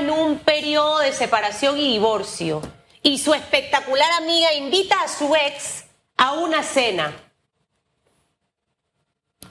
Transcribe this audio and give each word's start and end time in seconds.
en 0.00 0.10
un 0.10 0.38
periodo 0.38 0.98
de 1.00 1.12
separación 1.12 1.78
y 1.78 1.92
divorcio 1.92 2.62
y 3.02 3.18
su 3.18 3.34
espectacular 3.34 4.10
amiga 4.12 4.52
invita 4.54 5.02
a 5.02 5.08
su 5.08 5.34
ex 5.36 5.84
a 6.16 6.32
una 6.32 6.62
cena. 6.62 7.14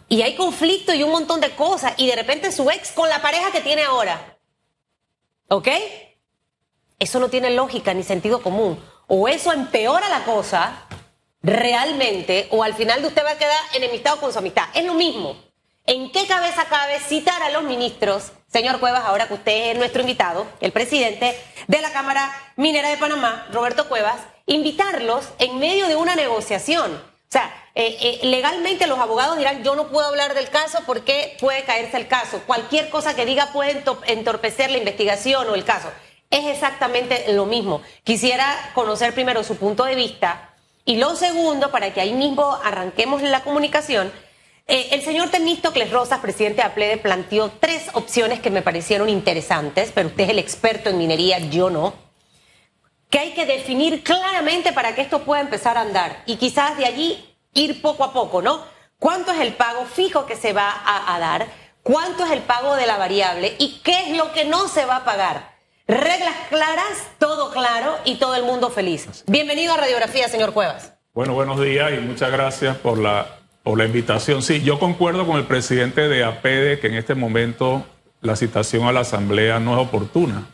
Y 0.07 0.23
hay 0.23 0.35
conflicto 0.35 0.93
y 0.93 1.03
un 1.03 1.11
montón 1.11 1.39
de 1.39 1.51
cosas 1.51 1.93
y 1.97 2.07
de 2.07 2.15
repente 2.15 2.51
su 2.51 2.69
ex 2.71 2.91
con 2.91 3.07
la 3.09 3.21
pareja 3.21 3.51
que 3.51 3.61
tiene 3.61 3.83
ahora. 3.83 4.37
¿Ok? 5.49 5.67
Eso 6.97 7.19
no 7.19 7.29
tiene 7.29 7.51
lógica 7.51 7.93
ni 7.93 8.03
sentido 8.03 8.41
común. 8.41 8.83
O 9.07 9.27
eso 9.27 9.53
empeora 9.53 10.09
la 10.09 10.25
cosa 10.25 10.87
realmente 11.43 12.47
o 12.51 12.63
al 12.63 12.73
final 12.73 13.01
de 13.01 13.07
usted 13.07 13.23
va 13.23 13.31
a 13.31 13.37
quedar 13.37 13.59
enemistado 13.75 14.19
con 14.19 14.33
su 14.33 14.39
amistad. 14.39 14.65
Es 14.73 14.83
lo 14.83 14.95
mismo. 14.95 15.48
¿En 15.89 16.11
qué 16.11 16.27
cabeza 16.27 16.65
cabe 16.65 16.99
citar 16.99 17.41
a 17.41 17.49
los 17.49 17.63
ministros, 17.63 18.31
señor 18.45 18.79
Cuevas, 18.79 19.05
ahora 19.05 19.27
que 19.27 19.33
usted 19.33 19.71
es 19.71 19.75
nuestro 19.75 20.01
invitado, 20.01 20.45
el 20.61 20.71
presidente 20.71 21.35
de 21.67 21.81
la 21.81 21.91
Cámara 21.91 22.31
Minera 22.57 22.89
de 22.89 22.97
Panamá, 22.97 23.47
Roberto 23.51 23.89
Cuevas, 23.89 24.17
invitarlos 24.45 25.29
en 25.39 25.57
medio 25.57 25.87
de 25.87 25.95
una 25.95 26.15
negociación? 26.15 26.93
O 26.93 27.31
sea, 27.31 27.51
eh, 27.73 27.97
eh, 28.01 28.19
legalmente 28.27 28.85
los 28.85 28.99
abogados 28.99 29.39
dirán, 29.39 29.63
yo 29.63 29.75
no 29.75 29.87
puedo 29.87 30.07
hablar 30.07 30.35
del 30.35 30.51
caso 30.51 30.77
porque 30.85 31.35
puede 31.39 31.63
caerse 31.63 31.97
el 31.97 32.07
caso. 32.07 32.39
Cualquier 32.45 32.91
cosa 32.91 33.15
que 33.15 33.25
diga 33.25 33.51
puede 33.51 33.83
entorpecer 34.05 34.69
la 34.69 34.77
investigación 34.77 35.49
o 35.49 35.55
el 35.55 35.65
caso. 35.65 35.91
Es 36.29 36.45
exactamente 36.45 37.33
lo 37.33 37.47
mismo. 37.47 37.81
Quisiera 38.03 38.45
conocer 38.75 39.15
primero 39.15 39.43
su 39.43 39.55
punto 39.57 39.85
de 39.85 39.95
vista 39.95 40.53
y 40.85 40.97
lo 40.97 41.15
segundo, 41.15 41.71
para 41.71 41.91
que 41.95 42.01
ahí 42.01 42.13
mismo 42.13 42.59
arranquemos 42.63 43.23
la 43.23 43.41
comunicación, 43.41 44.11
eh, 44.69 44.89
el 44.91 45.01
señor 45.01 45.29
Temístocles 45.29 45.91
Rosas, 45.91 46.19
presidente 46.19 46.57
de 46.57 46.67
APLEDE, 46.67 46.97
planteó 46.97 47.51
tres 47.59 47.89
opciones 47.93 48.39
que 48.39 48.51
me 48.51 48.61
parecieron 48.61 49.09
interesantes, 49.09 49.91
pero 49.93 50.07
usted 50.07 50.25
es 50.25 50.29
el 50.29 50.39
experto 50.39 50.89
en 50.89 50.97
minería, 50.97 51.39
yo 51.39 51.69
no, 51.69 51.93
que 53.09 53.19
hay 53.19 53.31
que 53.33 53.45
definir 53.45 54.03
claramente 54.03 54.71
para 54.71 54.95
que 54.95 55.01
esto 55.01 55.23
pueda 55.23 55.41
empezar 55.41 55.77
a 55.77 55.81
andar 55.81 56.23
y 56.25 56.35
quizás 56.35 56.77
de 56.77 56.85
allí 56.85 57.35
ir 57.53 57.81
poco 57.81 58.03
a 58.03 58.13
poco, 58.13 58.41
¿no? 58.41 58.63
¿Cuánto 58.99 59.31
es 59.31 59.39
el 59.39 59.53
pago 59.53 59.85
fijo 59.85 60.25
que 60.25 60.35
se 60.35 60.53
va 60.53 60.71
a 60.85 61.19
dar? 61.19 61.47
¿Cuánto 61.81 62.25
es 62.25 62.31
el 62.31 62.41
pago 62.41 62.75
de 62.75 62.85
la 62.85 62.97
variable? 62.97 63.55
¿Y 63.57 63.79
qué 63.83 64.11
es 64.11 64.17
lo 64.17 64.31
que 64.33 64.45
no 64.45 64.67
se 64.67 64.85
va 64.85 64.97
a 64.97 65.05
pagar? 65.05 65.57
Reglas 65.87 66.35
claras, 66.49 67.07
todo 67.17 67.49
claro 67.49 67.97
y 68.05 68.15
todo 68.17 68.35
el 68.35 68.43
mundo 68.43 68.69
feliz. 68.69 69.23
Bienvenido 69.25 69.73
a 69.73 69.77
Radiografía, 69.77 70.27
señor 70.27 70.53
Cuevas. 70.53 70.93
Bueno, 71.13 71.33
buenos 71.33 71.59
días 71.59 71.91
y 71.91 71.97
muchas 71.97 72.31
gracias 72.31 72.77
por 72.77 72.99
la, 72.99 73.38
por 73.69 73.77
la 73.77 73.85
invitación. 73.85 74.41
Sí, 74.41 74.61
yo 74.63 74.79
concuerdo 74.79 75.27
con 75.27 75.37
el 75.37 75.43
presidente 75.43 76.07
de 76.07 76.23
APEDE 76.23 76.79
que 76.79 76.87
en 76.87 76.95
este 76.95 77.13
momento 77.13 77.85
la 78.19 78.35
citación 78.35 78.87
a 78.87 78.91
la 78.91 79.01
Asamblea 79.01 79.59
no 79.59 79.79
es 79.79 79.87
oportuna, 79.87 80.47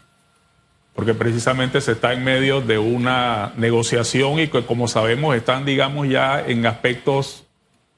porque 0.94 1.14
precisamente 1.14 1.80
se 1.80 1.94
está 1.94 2.12
en 2.12 2.26
medio 2.26 2.60
de 2.60 2.78
una 2.78 3.54
negociación 3.56 4.42
y 4.42 4.50
que 4.50 4.66
como 4.66 4.90
sabemos 4.90 5.34
están, 5.34 5.64
digamos, 5.64 6.10
ya 6.10 6.46
en 6.46 6.66
aspectos 6.66 7.46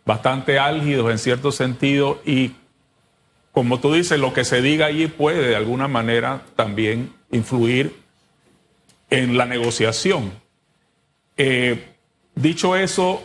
bastante 0.05 0.59
álgidos 0.59 1.09
en 1.09 1.17
cierto 1.17 1.51
sentido 1.51 2.21
y 2.23 2.51
como 3.53 3.79
tú 3.79 3.93
dices, 3.93 4.19
lo 4.19 4.33
que 4.33 4.45
se 4.45 4.61
diga 4.61 4.85
allí 4.85 5.07
puede 5.07 5.47
de 5.47 5.55
alguna 5.55 5.88
manera 5.88 6.43
también 6.55 7.11
influir 7.31 7.95
en 9.09 9.35
la 9.35 9.47
negociación. 9.47 10.31
Eh, 11.38 11.88
dicho 12.35 12.75
eso, 12.75 13.23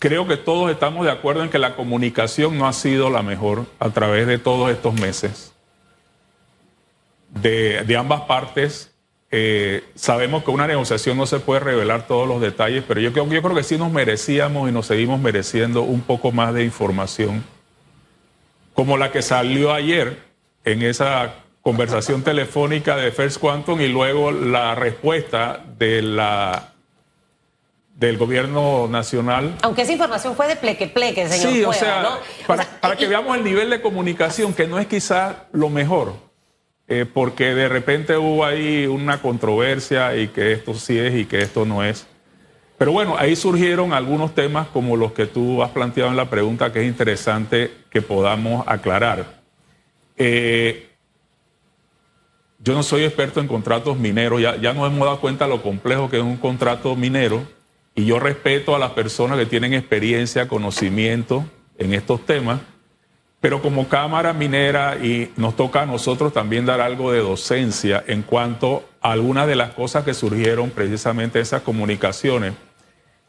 creo 0.00 0.26
que 0.26 0.36
todos 0.36 0.72
estamos 0.72 1.06
de 1.06 1.12
acuerdo 1.12 1.44
en 1.44 1.50
que 1.50 1.58
la 1.58 1.76
comunicación 1.76 2.58
no 2.58 2.66
ha 2.66 2.72
sido 2.72 3.08
la 3.10 3.22
mejor 3.22 3.66
a 3.78 3.90
través 3.90 4.26
de 4.26 4.38
todos 4.38 4.72
estos 4.72 4.94
meses. 4.94 5.52
De, 7.28 7.96
ambas 7.96 8.22
partes, 8.22 8.92
eh, 9.30 9.84
sabemos 9.94 10.42
que 10.42 10.50
una 10.50 10.66
negociación 10.66 11.16
no 11.16 11.26
se 11.26 11.38
puede 11.38 11.60
revelar 11.60 12.08
todos 12.08 12.26
los 12.26 12.40
detalles, 12.40 12.82
pero 12.88 13.00
yo, 13.00 13.10
yo 13.12 13.42
creo 13.42 13.54
que 13.54 13.62
sí 13.62 13.78
nos 13.78 13.92
merecíamos 13.92 14.68
y 14.68 14.72
nos 14.72 14.86
seguimos 14.86 15.20
mereciendo 15.20 15.82
un 15.82 16.00
poco 16.00 16.32
más 16.32 16.52
de 16.54 16.64
información 16.64 17.44
como 18.80 18.96
la 18.96 19.12
que 19.12 19.20
salió 19.20 19.74
ayer 19.74 20.16
en 20.64 20.80
esa 20.80 21.34
conversación 21.60 22.22
telefónica 22.22 22.96
de 22.96 23.12
First 23.12 23.38
Quantum 23.38 23.78
y 23.82 23.88
luego 23.88 24.30
la 24.30 24.74
respuesta 24.74 25.62
de 25.78 26.00
la 26.00 26.72
del 28.00 28.16
gobierno 28.16 28.88
nacional. 28.88 29.54
Aunque 29.60 29.82
esa 29.82 29.92
información 29.92 30.34
fue 30.34 30.48
de 30.48 30.56
pleque 30.56 30.86
pleque, 30.88 31.28
señor. 31.28 31.52
Sí, 31.52 31.64
o 31.64 31.72
sea, 31.74 32.18
para, 32.46 32.96
que 32.96 33.06
veamos 33.06 33.36
el 33.36 33.44
nivel 33.44 33.68
de 33.68 33.82
comunicación, 33.82 34.54
que 34.54 34.66
no 34.66 34.78
es 34.78 34.86
quizás 34.86 35.36
lo 35.52 35.68
mejor, 35.68 36.14
eh, 36.88 37.04
porque 37.04 37.54
de 37.54 37.68
repente 37.68 38.16
hubo 38.16 38.46
ahí 38.46 38.86
una 38.86 39.20
controversia 39.20 40.16
y 40.16 40.28
que 40.28 40.52
esto 40.52 40.72
sí 40.72 40.98
es 40.98 41.14
y 41.14 41.26
que 41.26 41.42
esto 41.42 41.66
no 41.66 41.84
es. 41.84 42.06
Pero 42.78 42.92
bueno, 42.92 43.16
ahí 43.18 43.36
surgieron 43.36 43.92
algunos 43.92 44.34
temas 44.34 44.66
como 44.68 44.96
los 44.96 45.12
que 45.12 45.26
tú 45.26 45.62
has 45.62 45.70
planteado 45.70 46.08
en 46.08 46.16
la 46.16 46.30
pregunta 46.30 46.72
que 46.72 46.80
es 46.80 46.86
interesante 46.86 47.70
que 47.90 48.00
podamos 48.00 48.66
aclarar. 48.66 49.42
Eh, 50.16 50.88
yo 52.60 52.72
no 52.72 52.82
soy 52.82 53.04
experto 53.04 53.40
en 53.40 53.46
contratos 53.46 53.98
mineros, 53.98 54.40
ya, 54.40 54.56
ya 54.56 54.72
nos 54.72 54.90
hemos 54.90 55.06
dado 55.06 55.20
cuenta 55.20 55.46
lo 55.46 55.60
complejo 55.62 56.08
que 56.08 56.16
es 56.16 56.22
un 56.22 56.38
contrato 56.38 56.96
minero 56.96 57.59
y 58.00 58.06
yo 58.06 58.18
respeto 58.18 58.74
a 58.74 58.78
las 58.78 58.92
personas 58.92 59.36
que 59.38 59.44
tienen 59.44 59.74
experiencia, 59.74 60.48
conocimiento 60.48 61.44
en 61.76 61.92
estos 61.92 62.24
temas, 62.24 62.60
pero 63.40 63.60
como 63.60 63.88
Cámara 63.88 64.32
Minera 64.32 64.96
y 64.96 65.30
nos 65.36 65.54
toca 65.54 65.82
a 65.82 65.86
nosotros 65.86 66.32
también 66.32 66.64
dar 66.64 66.80
algo 66.80 67.12
de 67.12 67.18
docencia 67.18 68.02
en 68.06 68.22
cuanto 68.22 68.88
a 69.02 69.12
algunas 69.12 69.46
de 69.46 69.54
las 69.54 69.72
cosas 69.74 70.02
que 70.02 70.14
surgieron 70.14 70.70
precisamente 70.70 71.38
de 71.38 71.42
esas 71.42 71.60
comunicaciones. 71.60 72.54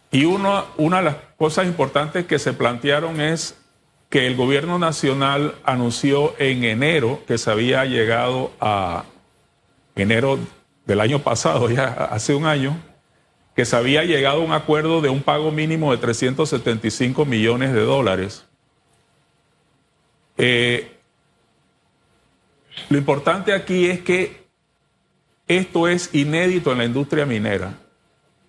Y 0.09 0.23
una 0.23 0.65
de 0.77 1.01
las 1.03 1.15
cosas 1.37 1.65
importantes 1.65 2.25
que 2.25 2.39
se 2.39 2.53
plantearon 2.53 3.19
es 3.19 3.57
que 4.09 4.25
el 4.25 4.37
gobierno 4.37 4.79
nacional 4.79 5.55
anunció 5.65 6.33
en 6.39 6.63
enero 6.63 7.19
que 7.27 7.37
se 7.37 7.51
había 7.51 7.83
llegado 7.83 8.51
a 8.61 9.03
enero 9.97 10.39
del 10.85 11.01
año 11.01 11.19
pasado, 11.19 11.69
ya 11.71 11.87
hace 12.09 12.33
un 12.33 12.45
año, 12.45 12.90
que 13.61 13.65
se 13.65 13.75
había 13.75 14.03
llegado 14.05 14.41
a 14.41 14.43
un 14.43 14.53
acuerdo 14.53 15.01
de 15.01 15.09
un 15.09 15.21
pago 15.21 15.51
mínimo 15.51 15.91
de 15.91 15.99
375 15.99 17.25
millones 17.25 17.71
de 17.71 17.81
dólares. 17.81 18.43
Eh, 20.35 20.97
lo 22.89 22.97
importante 22.97 23.53
aquí 23.53 23.85
es 23.85 24.01
que 24.01 24.47
esto 25.47 25.87
es 25.87 26.09
inédito 26.15 26.71
en 26.71 26.79
la 26.79 26.85
industria 26.85 27.27
minera. 27.27 27.77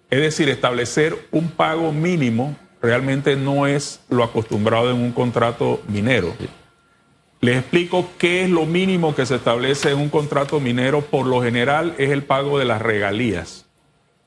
Es 0.08 0.22
decir, 0.22 0.48
establecer 0.48 1.14
un 1.30 1.50
pago 1.50 1.92
mínimo 1.92 2.56
realmente 2.80 3.36
no 3.36 3.66
es 3.66 4.00
lo 4.08 4.24
acostumbrado 4.24 4.90
en 4.92 4.96
un 4.96 5.12
contrato 5.12 5.82
minero. 5.88 6.34
Les 7.42 7.58
explico 7.58 8.08
qué 8.16 8.44
es 8.44 8.48
lo 8.48 8.64
mínimo 8.64 9.14
que 9.14 9.26
se 9.26 9.34
establece 9.34 9.90
en 9.90 9.98
un 9.98 10.08
contrato 10.08 10.58
minero. 10.58 11.02
Por 11.02 11.26
lo 11.26 11.42
general 11.42 11.94
es 11.98 12.08
el 12.08 12.22
pago 12.22 12.58
de 12.58 12.64
las 12.64 12.80
regalías. 12.80 13.66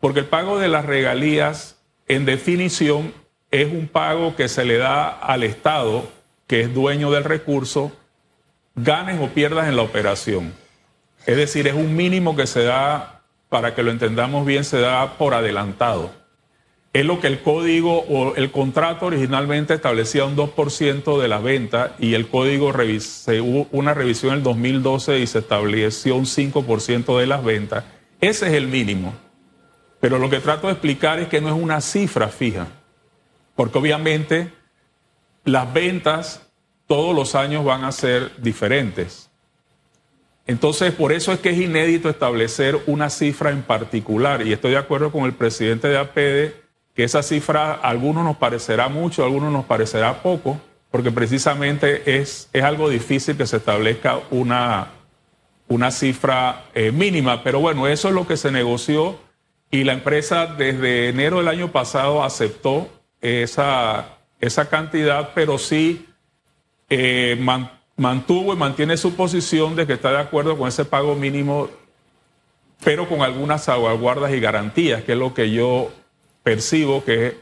Porque 0.05 0.19
el 0.19 0.27
pago 0.27 0.59
de 0.59 0.67
las 0.67 0.85
regalías, 0.85 1.79
en 2.07 2.25
definición, 2.25 3.11
es 3.49 3.73
un 3.73 3.88
pago 3.88 4.35
que 4.35 4.47
se 4.49 4.63
le 4.63 4.77
da 4.77 5.09
al 5.09 5.41
Estado, 5.41 6.07
que 6.45 6.61
es 6.61 6.71
dueño 6.71 7.09
del 7.09 7.23
recurso, 7.23 7.91
ganes 8.75 9.19
o 9.19 9.29
pierdas 9.29 9.67
en 9.67 9.75
la 9.75 9.81
operación. 9.81 10.53
Es 11.25 11.38
decir, 11.38 11.66
es 11.66 11.73
un 11.73 11.95
mínimo 11.95 12.35
que 12.35 12.45
se 12.45 12.61
da 12.61 13.23
para 13.49 13.73
que 13.73 13.81
lo 13.81 13.89
entendamos 13.89 14.45
bien, 14.45 14.63
se 14.63 14.79
da 14.79 15.17
por 15.17 15.33
adelantado. 15.33 16.11
Es 16.93 17.03
lo 17.03 17.19
que 17.19 17.25
el 17.25 17.39
código 17.39 18.01
o 18.07 18.35
el 18.35 18.51
contrato 18.51 19.07
originalmente 19.07 19.73
establecía 19.73 20.25
un 20.25 20.37
2% 20.37 21.19
de 21.19 21.27
la 21.27 21.39
venta 21.39 21.95
y 21.97 22.13
el 22.13 22.27
código 22.27 22.67
hubo 22.69 23.67
una 23.72 23.95
revisión 23.95 24.33
en 24.33 24.37
el 24.37 24.43
2012 24.43 25.17
y 25.17 25.25
se 25.25 25.39
estableció 25.39 26.16
un 26.16 26.25
5% 26.25 27.17
de 27.17 27.25
las 27.25 27.43
ventas. 27.43 27.85
Ese 28.22 28.46
es 28.46 28.53
el 28.53 28.67
mínimo. 28.67 29.24
Pero 30.05 30.19
lo 30.19 30.29
que 30.29 30.40
trato 30.40 30.67
de 30.67 30.73
explicar 30.73 31.17
es 31.17 31.29
que 31.29 31.41
no 31.41 31.47
es 31.47 31.55
una 31.59 31.81
cifra 31.81 32.28
fija, 32.28 32.67
porque 33.55 33.79
obviamente 33.79 34.53
las 35.46 35.73
ventas 35.73 36.47
todos 36.85 37.16
los 37.16 37.34
años 37.34 37.66
van 37.66 37.84
a 37.84 37.91
ser 37.91 38.31
diferentes. 38.37 39.31
Entonces, 40.46 40.93
por 40.93 41.11
eso 41.11 41.34
es 41.34 41.40
que 41.40 41.49
es 41.49 41.57
inédito 41.57 42.07
establecer 42.07 42.79
una 42.85 43.09
cifra 43.09 43.49
en 43.49 43.63
particular 43.63 44.46
y 44.46 44.53
estoy 44.53 44.73
de 44.73 44.78
acuerdo 44.78 45.11
con 45.11 45.25
el 45.25 45.34
presidente 45.34 45.87
de 45.87 45.97
APD 45.97 46.53
que 46.93 47.03
esa 47.03 47.23
cifra 47.23 47.72
a 47.72 47.90
algunos 47.90 48.23
nos 48.23 48.37
parecerá 48.37 48.90
mucho, 48.90 49.23
a 49.23 49.25
algunos 49.25 49.52
nos 49.52 49.66
parecerá 49.66 50.22
poco, 50.22 50.61
porque 50.91 51.09
precisamente 51.09 52.19
es, 52.19 52.47
es 52.53 52.63
algo 52.63 52.90
difícil 52.90 53.37
que 53.37 53.47
se 53.47 53.57
establezca 53.57 54.19
una, 54.29 54.90
una 55.67 55.90
cifra 55.90 56.66
eh, 56.75 56.91
mínima, 56.91 57.43
pero 57.43 57.59
bueno, 57.59 57.87
eso 57.87 58.09
es 58.09 58.13
lo 58.13 58.28
que 58.28 58.37
se 58.37 58.52
negoció 58.52 59.24
y 59.75 59.83
la 59.83 59.91
empresa 59.91 60.45
desde 60.45 61.09
enero 61.09 61.39
del 61.39 61.49
año 61.49 61.69
pasado 61.69 62.23
aceptó 62.23 62.87
esa, 63.19 64.19
esa 64.39 64.69
cantidad, 64.69 65.31
pero 65.35 65.57
sí 65.57 66.07
eh, 66.89 67.37
mantuvo 67.97 68.53
y 68.53 68.55
mantiene 68.55 68.95
su 68.95 69.16
posición 69.17 69.75
de 69.75 69.85
que 69.85 69.93
está 69.93 70.11
de 70.11 70.19
acuerdo 70.19 70.57
con 70.57 70.69
ese 70.69 70.85
pago 70.85 71.13
mínimo, 71.16 71.67
pero 72.85 73.09
con 73.09 73.22
algunas 73.22 73.66
salvaguardas 73.66 74.31
y 74.31 74.39
garantías, 74.39 75.03
que 75.03 75.11
es 75.11 75.17
lo 75.17 75.33
que 75.33 75.51
yo 75.51 75.91
percibo 76.41 77.03
que 77.03 77.37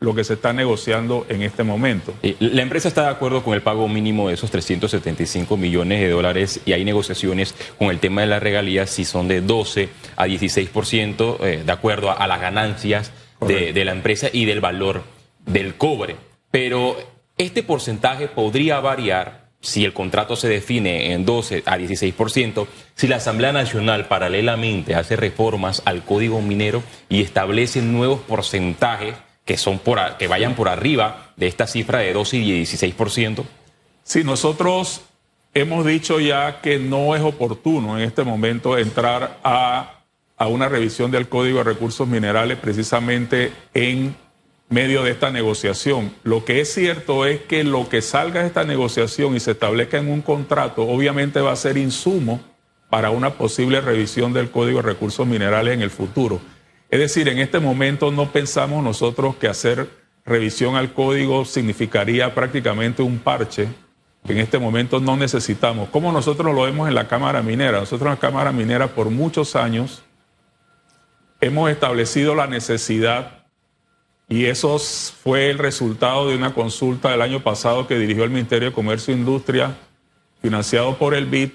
lo 0.00 0.14
que 0.14 0.24
se 0.24 0.34
está 0.34 0.54
negociando 0.54 1.26
en 1.28 1.42
este 1.42 1.62
momento. 1.62 2.14
La 2.38 2.62
empresa 2.62 2.88
está 2.88 3.02
de 3.02 3.10
acuerdo 3.10 3.44
con 3.44 3.52
el 3.52 3.60
pago 3.60 3.86
mínimo 3.86 4.28
de 4.28 4.34
esos 4.34 4.50
375 4.50 5.58
millones 5.58 6.00
de 6.00 6.08
dólares 6.08 6.60
y 6.64 6.72
hay 6.72 6.86
negociaciones 6.86 7.54
con 7.78 7.90
el 7.90 8.00
tema 8.00 8.22
de 8.22 8.28
las 8.28 8.42
regalías 8.42 8.88
si 8.88 9.04
son 9.04 9.28
de 9.28 9.42
12 9.42 9.90
a 10.16 10.26
16% 10.26 11.36
eh, 11.40 11.62
de 11.66 11.72
acuerdo 11.72 12.10
a, 12.10 12.26
las 12.26 12.40
ganancias 12.40 13.12
de, 13.46 13.74
de 13.74 13.84
la 13.84 13.92
empresa 13.92 14.28
y 14.32 14.46
del 14.46 14.62
valor 14.62 15.02
del 15.44 15.74
cobre. 15.74 16.16
Pero 16.50 16.96
este 17.36 17.62
porcentaje 17.62 18.26
podría 18.26 18.80
variar 18.80 19.50
si 19.60 19.84
el 19.84 19.92
contrato 19.92 20.34
se 20.34 20.48
define 20.48 21.12
en 21.12 21.26
12 21.26 21.64
a 21.66 21.76
16%, 21.76 22.66
si 22.94 23.06
la 23.06 23.16
Asamblea 23.16 23.52
Nacional 23.52 24.08
paralelamente 24.08 24.94
hace 24.94 25.16
reformas 25.16 25.82
al 25.84 26.02
Código 26.04 26.40
Minero 26.40 26.82
y 27.10 27.20
establece 27.20 27.82
nuevos 27.82 28.20
porcentajes 28.20 29.14
que, 29.50 29.56
son 29.56 29.80
que 30.16 30.28
vayan 30.28 30.54
por 30.54 30.68
arriba 30.68 31.32
de 31.36 31.48
esta 31.48 31.66
cifra 31.66 31.98
de 31.98 32.12
12 32.12 32.36
y 32.36 32.62
16%? 32.62 33.42
Sí, 34.04 34.22
nosotros 34.22 35.00
hemos 35.54 35.84
dicho 35.84 36.20
ya 36.20 36.60
que 36.60 36.78
no 36.78 37.16
es 37.16 37.22
oportuno 37.22 37.98
en 37.98 38.04
este 38.04 38.22
momento 38.22 38.78
entrar 38.78 39.40
a, 39.42 40.02
a 40.36 40.46
una 40.46 40.68
revisión 40.68 41.10
del 41.10 41.28
Código 41.28 41.58
de 41.58 41.64
Recursos 41.64 42.06
Minerales 42.06 42.58
precisamente 42.58 43.52
en 43.74 44.14
medio 44.68 45.02
de 45.02 45.10
esta 45.10 45.32
negociación. 45.32 46.14
Lo 46.22 46.44
que 46.44 46.60
es 46.60 46.72
cierto 46.72 47.26
es 47.26 47.40
que 47.40 47.64
lo 47.64 47.88
que 47.88 48.02
salga 48.02 48.42
de 48.42 48.46
esta 48.46 48.62
negociación 48.62 49.34
y 49.34 49.40
se 49.40 49.50
establezca 49.50 49.98
en 49.98 50.12
un 50.12 50.22
contrato, 50.22 50.82
obviamente 50.82 51.40
va 51.40 51.50
a 51.50 51.56
ser 51.56 51.76
insumo 51.76 52.38
para 52.88 53.10
una 53.10 53.34
posible 53.34 53.80
revisión 53.80 54.32
del 54.32 54.52
Código 54.52 54.80
de 54.80 54.90
Recursos 54.90 55.26
Minerales 55.26 55.74
en 55.74 55.82
el 55.82 55.90
futuro. 55.90 56.40
Es 56.90 56.98
decir, 56.98 57.28
en 57.28 57.38
este 57.38 57.60
momento 57.60 58.10
no 58.10 58.32
pensamos 58.32 58.82
nosotros 58.82 59.36
que 59.36 59.46
hacer 59.46 59.88
revisión 60.24 60.74
al 60.76 60.92
código 60.92 61.44
significaría 61.44 62.34
prácticamente 62.34 63.02
un 63.02 63.18
parche 63.18 63.68
que 64.26 64.32
en 64.32 64.38
este 64.38 64.58
momento 64.58 65.00
no 65.00 65.16
necesitamos. 65.16 65.88
Como 65.88 66.12
nosotros 66.12 66.54
lo 66.54 66.62
vemos 66.62 66.88
en 66.88 66.94
la 66.94 67.08
Cámara 67.08 67.42
Minera. 67.42 67.80
Nosotros 67.80 68.06
en 68.06 68.14
la 68.14 68.20
Cámara 68.20 68.52
Minera 68.52 68.88
por 68.88 69.08
muchos 69.10 69.56
años 69.56 70.02
hemos 71.40 71.70
establecido 71.70 72.34
la 72.34 72.46
necesidad 72.46 73.44
y 74.28 74.46
eso 74.46 74.78
fue 74.78 75.50
el 75.50 75.58
resultado 75.58 76.28
de 76.28 76.36
una 76.36 76.54
consulta 76.54 77.10
del 77.10 77.22
año 77.22 77.40
pasado 77.40 77.86
que 77.86 77.98
dirigió 77.98 78.24
el 78.24 78.30
Ministerio 78.30 78.68
de 78.68 78.74
Comercio 78.74 79.12
e 79.12 79.16
Industria, 79.16 79.76
financiado 80.40 80.96
por 80.98 81.14
el 81.14 81.26
BID, 81.26 81.50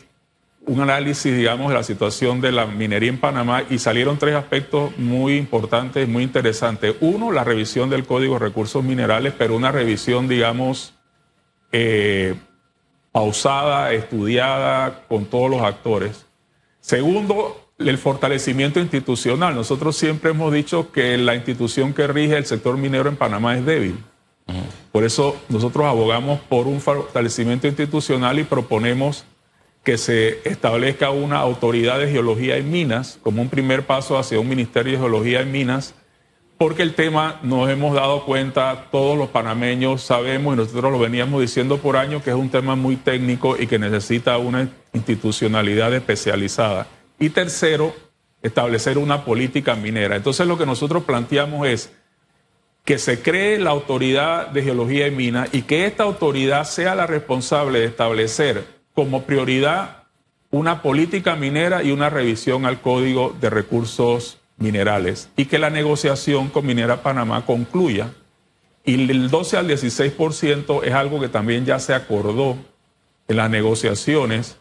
un 0.68 0.82
análisis, 0.82 1.36
digamos, 1.36 1.70
de 1.70 1.76
la 1.76 1.84
situación 1.84 2.42
de 2.42 2.52
la 2.52 2.66
minería 2.66 3.10
en 3.10 3.20
Panamá 3.20 3.64
y 3.70 3.78
salieron 3.78 4.18
tres 4.18 4.36
aspectos 4.36 4.98
muy 4.98 5.38
importantes, 5.38 6.08
muy 6.08 6.24
interesantes. 6.24 6.96
Uno, 7.02 7.32
la 7.32 7.44
revisión 7.44 7.90
del 7.90 8.06
Código 8.06 8.34
de 8.34 8.40
Recursos 8.40 8.84
Minerales, 8.84 9.34
pero 9.38 9.56
una 9.56 9.72
revisión, 9.72 10.28
digamos, 10.28 10.94
eh, 11.72 12.36
pausada, 13.12 13.94
estudiada 13.94 15.06
con 15.08 15.26
todos 15.26 15.50
los 15.50 15.62
actores. 15.62 16.26
Segundo, 16.80 17.70
el 17.78 17.98
fortalecimiento 17.98 18.80
institucional. 18.80 19.56
Nosotros 19.56 19.96
siempre 19.96 20.32
hemos 20.32 20.52
dicho 20.52 20.92
que 20.92 21.18
la 21.18 21.36
institución 21.36 21.94
que 21.94 22.08
rige 22.08 22.38
el 22.38 22.46
sector 22.46 22.78
minero 22.78 23.10
en 23.10 23.18
Panamá 23.18 23.58
es 23.58 23.66
débil. 23.66 23.98
Por 24.92 25.04
eso 25.04 25.36
nosotros 25.50 25.86
abogamos 25.86 26.40
por 26.42 26.68
un 26.68 26.80
fortalecimiento 26.80 27.68
institucional 27.68 28.40
y 28.40 28.44
proponemos 28.44 29.26
que 29.86 30.00
se 30.00 30.40
establezca 30.50 31.12
una 31.12 31.38
autoridad 31.38 32.00
de 32.00 32.10
geología 32.10 32.58
y 32.58 32.64
minas 32.64 33.20
como 33.22 33.44
un 33.44 33.50
primer 33.50 33.86
paso 33.86 34.18
hacia 34.18 34.40
un 34.40 34.50
ministerio 34.50 34.94
de 34.94 34.98
geología 34.98 35.44
y 35.44 35.46
minas, 35.46 35.94
porque 36.58 36.82
el 36.82 36.96
tema 36.96 37.40
nos 37.44 37.70
hemos 37.70 37.94
dado 37.94 38.26
cuenta, 38.26 38.88
todos 38.92 39.16
los 39.16 39.30
panameños 39.30 40.02
sabemos 40.02 40.56
y 40.56 40.58
nosotros 40.58 40.92
lo 40.92 40.98
veníamos 40.98 41.40
diciendo 41.40 41.78
por 41.78 41.98
años 41.98 42.24
que 42.24 42.32
es 42.32 42.36
un 42.36 42.50
tema 42.50 42.76
muy 42.76 42.96
técnico 42.96 43.58
y 43.60 43.68
que 43.68 43.78
necesita 43.78 44.40
una 44.40 44.68
institucionalidad 44.94 45.94
especializada. 45.94 46.88
Y 47.20 47.30
tercero, 47.30 47.94
establecer 48.42 48.98
una 48.98 49.24
política 49.24 49.76
minera. 49.76 50.16
Entonces 50.16 50.48
lo 50.48 50.58
que 50.58 50.66
nosotros 50.66 51.04
planteamos 51.04 51.68
es 51.68 51.94
que 52.86 52.98
se 52.98 53.22
cree 53.22 53.60
la 53.60 53.70
autoridad 53.70 54.48
de 54.48 54.64
geología 54.64 55.06
y 55.08 55.12
minas 55.12 55.50
y 55.52 55.62
que 55.62 55.86
esta 55.86 56.04
autoridad 56.04 56.64
sea 56.64 56.96
la 56.96 57.06
responsable 57.06 57.80
de 57.80 57.86
establecer 57.86 58.75
como 58.96 59.24
prioridad 59.24 60.06
una 60.52 60.82
política 60.82 61.36
minera 61.36 61.84
y 61.84 61.92
una 61.92 62.10
revisión 62.10 62.66
al 62.66 62.82
Código 62.82 63.36
de 63.40 63.50
Recursos 63.50 64.40
Minerales 64.58 65.30
y 65.36 65.46
que 65.46 65.60
la 65.60 65.70
negociación 65.70 66.48
con 66.48 66.66
Minera 66.66 67.04
Panamá 67.04 67.46
concluya. 67.46 68.12
Y 68.86 69.10
el 69.10 69.30
12 69.30 69.58
al 69.58 69.68
16% 69.68 70.84
es 70.84 70.94
algo 70.94 71.20
que 71.20 71.28
también 71.28 71.66
ya 71.66 71.80
se 71.80 71.94
acordó 71.94 72.56
en 73.28 73.38
las 73.38 73.50
negociaciones, 73.50 74.58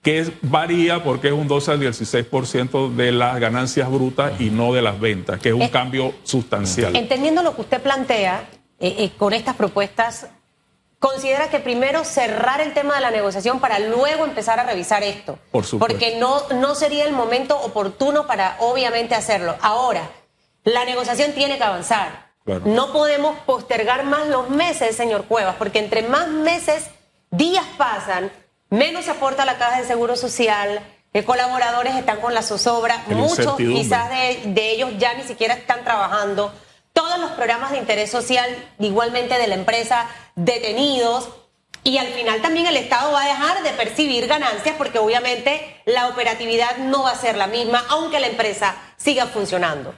que 0.00 0.30
varía 0.42 1.02
porque 1.02 1.28
es 1.28 1.34
un 1.34 1.48
12 1.48 1.72
al 1.72 1.80
16% 1.80 2.94
de 2.94 3.12
las 3.12 3.38
ganancias 3.40 3.90
brutas 3.90 4.40
y 4.40 4.50
no 4.50 4.72
de 4.72 4.80
las 4.80 5.00
ventas, 5.00 5.40
que 5.40 5.48
es 5.48 5.54
un 5.54 5.62
eh, 5.62 5.70
cambio 5.70 6.14
sustancial. 6.22 6.94
Entendiendo 6.94 7.42
lo 7.42 7.54
que 7.54 7.62
usted 7.62 7.82
plantea 7.82 8.48
eh, 8.78 8.94
eh, 8.98 9.10
con 9.18 9.32
estas 9.32 9.56
propuestas, 9.56 10.28
considera 11.04 11.50
que 11.50 11.60
primero 11.60 12.02
cerrar 12.02 12.62
el 12.62 12.72
tema 12.72 12.94
de 12.94 13.02
la 13.02 13.10
negociación 13.10 13.60
para 13.60 13.78
luego 13.78 14.24
empezar 14.24 14.58
a 14.58 14.62
revisar 14.62 15.02
esto. 15.02 15.38
Por 15.50 15.66
supuesto. 15.66 15.86
Porque 15.86 16.16
no, 16.16 16.48
no 16.54 16.74
sería 16.74 17.04
el 17.04 17.12
momento 17.12 17.60
oportuno 17.60 18.26
para 18.26 18.56
obviamente 18.60 19.14
hacerlo. 19.14 19.54
Ahora, 19.60 20.08
la 20.64 20.86
negociación 20.86 21.32
tiene 21.32 21.58
que 21.58 21.64
avanzar. 21.64 22.32
No 22.64 22.90
podemos 22.94 23.38
postergar 23.40 24.04
más 24.04 24.28
los 24.28 24.48
meses, 24.48 24.96
señor 24.96 25.26
Cuevas, 25.26 25.56
porque 25.58 25.78
entre 25.78 26.04
más 26.04 26.28
meses, 26.28 26.86
días 27.30 27.66
pasan, 27.76 28.32
menos 28.70 29.04
se 29.04 29.10
aporta 29.10 29.44
la 29.44 29.58
caja 29.58 29.82
de 29.82 29.86
seguro 29.86 30.16
social, 30.16 30.80
colaboradores 31.26 31.96
están 31.96 32.20
con 32.20 32.32
la 32.32 32.42
zozobra, 32.42 33.04
muchos 33.08 33.56
quizás 33.56 34.08
de, 34.08 34.40
de 34.52 34.70
ellos 34.70 34.90
ya 34.98 35.12
ni 35.14 35.22
siquiera 35.24 35.52
están 35.52 35.84
trabajando 35.84 36.50
todos 36.94 37.18
los 37.18 37.32
programas 37.32 37.72
de 37.72 37.78
interés 37.78 38.10
social, 38.10 38.48
igualmente 38.78 39.36
de 39.36 39.48
la 39.48 39.56
empresa, 39.56 40.06
detenidos. 40.34 41.28
Y 41.82 41.98
al 41.98 42.06
final 42.08 42.40
también 42.40 42.66
el 42.66 42.76
Estado 42.76 43.12
va 43.12 43.22
a 43.22 43.28
dejar 43.28 43.62
de 43.62 43.70
percibir 43.70 44.26
ganancias 44.26 44.74
porque 44.78 44.98
obviamente 44.98 45.82
la 45.84 46.08
operatividad 46.08 46.78
no 46.78 47.02
va 47.02 47.10
a 47.10 47.16
ser 47.16 47.36
la 47.36 47.46
misma, 47.46 47.84
aunque 47.90 48.20
la 48.20 48.28
empresa 48.28 48.74
siga 48.96 49.26
funcionando. 49.26 49.94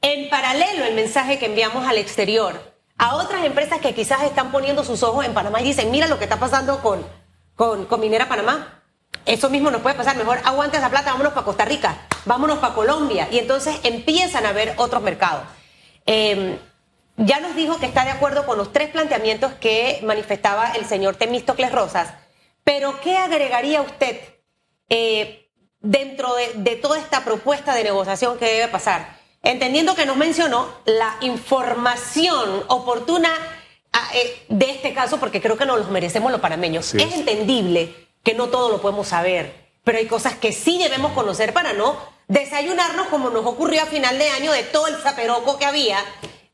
En 0.00 0.30
paralelo, 0.30 0.84
el 0.84 0.94
mensaje 0.94 1.38
que 1.38 1.46
enviamos 1.46 1.86
al 1.86 1.98
exterior 1.98 2.78
a 2.98 3.16
otras 3.16 3.44
empresas 3.44 3.80
que 3.80 3.94
quizás 3.94 4.22
están 4.22 4.50
poniendo 4.50 4.84
sus 4.84 5.02
ojos 5.02 5.24
en 5.24 5.34
Panamá 5.34 5.60
y 5.60 5.64
dicen, 5.64 5.90
mira 5.90 6.08
lo 6.08 6.18
que 6.18 6.24
está 6.24 6.38
pasando 6.38 6.80
con, 6.80 7.04
con, 7.54 7.86
con 7.86 8.00
Minera 8.00 8.28
Panamá. 8.28 8.82
Eso 9.24 9.50
mismo 9.50 9.70
nos 9.70 9.82
puede 9.82 9.94
pasar. 9.94 10.16
Mejor 10.16 10.40
aguante 10.44 10.78
esa 10.78 10.90
plata, 10.90 11.12
vámonos 11.12 11.32
para 11.32 11.44
Costa 11.44 11.64
Rica, 11.64 12.06
vámonos 12.24 12.58
para 12.58 12.74
Colombia. 12.74 13.28
Y 13.30 13.38
entonces 13.38 13.78
empiezan 13.84 14.46
a 14.46 14.52
ver 14.52 14.74
otros 14.78 15.02
mercados. 15.02 15.42
Em, 16.06 16.58
ya 17.18 17.40
nos 17.40 17.56
dijo 17.56 17.78
que 17.78 17.86
está 17.86 18.04
de 18.04 18.10
acuerdo 18.10 18.46
con 18.46 18.56
los 18.56 18.72
tres 18.72 18.90
planteamientos 18.90 19.52
que 19.54 20.00
manifestaba 20.04 20.70
el 20.72 20.86
señor 20.86 21.16
Temístocles 21.16 21.72
Rosas, 21.72 22.14
pero 22.64 23.00
¿qué 23.00 23.16
agregaría 23.16 23.82
usted 23.82 24.20
eh, 24.88 25.50
dentro 25.80 26.34
de, 26.54 26.76
toda 26.76 26.98
esta 26.98 27.24
propuesta 27.24 27.74
de 27.74 27.84
negociación 27.84 28.38
que 28.38 28.46
debe 28.46 28.68
pasar? 28.68 29.18
Entendiendo 29.42 29.94
que 29.94 30.06
nos 30.06 30.16
mencionó 30.16 30.68
la 30.84 31.16
información 31.20 32.64
oportuna 32.68 33.30
ah, 33.92 34.10
eh, 34.14 34.44
de 34.48 34.70
este 34.70 34.94
caso, 34.94 35.18
porque 35.18 35.40
creo 35.40 35.56
que 35.56 35.66
nos 35.66 35.78
los 35.78 35.90
merecemos 35.90 36.30
los 36.30 36.40
panameños. 36.40 36.94
es 36.94 37.14
entendible 37.14 37.94
que 38.22 38.34
no 38.34 38.48
todo 38.48 38.70
lo 38.70 38.80
podemos 38.80 39.08
saber, 39.08 39.68
pero 39.82 39.98
hay 39.98 40.06
cosas 40.06 40.34
que 40.34 40.52
sí 40.52 40.78
debemos 40.78 41.12
conocer 41.12 41.52
para 41.52 41.72
no 41.72 41.96
desayunarnos 42.28 43.08
como 43.08 43.30
nos 43.30 43.46
ocurrió 43.46 43.82
a 43.82 43.86
final 43.86 44.18
de 44.18 44.28
año 44.28 44.52
de 44.52 44.62
todo 44.62 44.86
el 44.86 44.96
zaperoco 44.96 45.58
que 45.58 45.64
había 45.64 45.98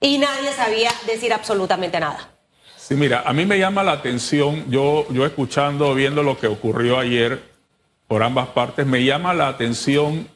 y 0.01 0.19
nadie 0.19 0.53
sabía 0.53 0.91
decir 1.07 1.33
absolutamente 1.33 1.99
nada. 2.01 2.31
Sí, 2.77 2.95
mira, 2.95 3.23
a 3.25 3.33
mí 3.33 3.47
me 3.47 3.59
llama 3.59 3.83
la 3.83 3.93
atención, 3.93 4.71
yo, 4.71 5.07
yo 5.11 5.25
escuchando, 5.25 5.95
viendo 5.95 6.23
lo 6.23 6.39
que 6.39 6.47
ocurrió 6.47 6.99
ayer 6.99 7.43
por 8.07 8.23
ambas 8.23 8.49
partes, 8.49 8.87
me 8.87 9.05
llama 9.05 9.33
la 9.33 9.49
atención 9.49 10.29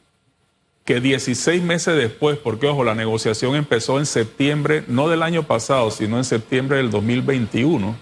que 0.83 0.99
16 0.99 1.61
meses 1.61 1.95
después, 1.95 2.39
porque 2.39 2.65
ojo, 2.65 2.83
la 2.83 2.95
negociación 2.95 3.55
empezó 3.55 3.99
en 3.99 4.07
septiembre, 4.07 4.83
no 4.87 5.07
del 5.07 5.21
año 5.21 5.43
pasado, 5.43 5.91
sino 5.91 6.17
en 6.17 6.23
septiembre 6.23 6.77
del 6.77 6.89
2021, 6.89 7.95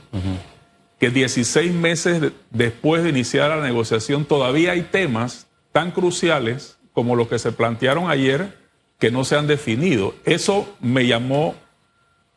que 0.98 1.10
16 1.10 1.74
meses 1.74 2.32
después 2.50 3.04
de 3.04 3.10
iniciar 3.10 3.50
la 3.50 3.62
negociación 3.62 4.24
todavía 4.24 4.72
hay 4.72 4.84
temas 4.84 5.48
tan 5.74 5.92
cruciales 5.92 6.78
como 6.94 7.18
los 7.18 7.28
que 7.28 7.40
se 7.40 7.52
plantearon 7.52 8.10
ayer 8.10 8.58
que 9.00 9.12
no 9.12 9.24
se 9.24 9.36
han 9.36 9.48
definido. 9.48 10.16
Eso 10.26 10.76
me 10.80 11.06
llamó 11.06 11.56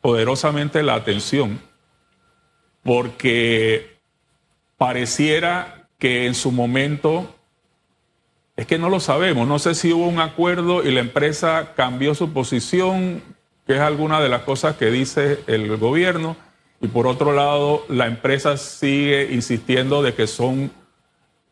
poderosamente 0.01 0.83
la 0.83 0.95
atención 0.95 1.59
porque 2.83 3.97
pareciera 4.77 5.87
que 5.99 6.25
en 6.25 6.33
su 6.33 6.51
momento, 6.51 7.35
es 8.55 8.65
que 8.65 8.79
no 8.79 8.89
lo 8.89 8.99
sabemos, 8.99 9.47
no 9.47 9.59
sé 9.59 9.75
si 9.75 9.93
hubo 9.93 10.07
un 10.07 10.19
acuerdo 10.19 10.83
y 10.83 10.91
la 10.91 10.99
empresa 10.99 11.73
cambió 11.75 12.15
su 12.15 12.33
posición, 12.33 13.21
que 13.67 13.75
es 13.75 13.79
alguna 13.79 14.19
de 14.19 14.29
las 14.29 14.41
cosas 14.41 14.75
que 14.77 14.89
dice 14.89 15.43
el 15.45 15.77
gobierno, 15.77 16.35
y 16.81 16.87
por 16.87 17.05
otro 17.05 17.33
lado, 17.33 17.85
la 17.89 18.07
empresa 18.07 18.57
sigue 18.57 19.31
insistiendo 19.31 20.01
de 20.01 20.15
que 20.15 20.25
son 20.25 20.71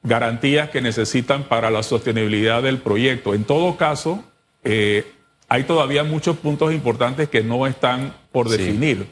garantías 0.01 0.71
que 0.71 0.81
necesitan 0.81 1.43
para 1.43 1.69
la 1.69 1.83
sostenibilidad 1.83 2.63
del 2.63 2.79
proyecto. 2.79 3.35
En 3.35 3.43
todo 3.43 3.77
caso, 3.77 4.23
eh, 4.63 5.05
hay 5.47 5.63
todavía 5.63 6.03
muchos 6.03 6.37
puntos 6.37 6.73
importantes 6.73 7.29
que 7.29 7.41
no 7.43 7.65
están 7.65 8.13
por 8.31 8.49
definir. 8.49 9.07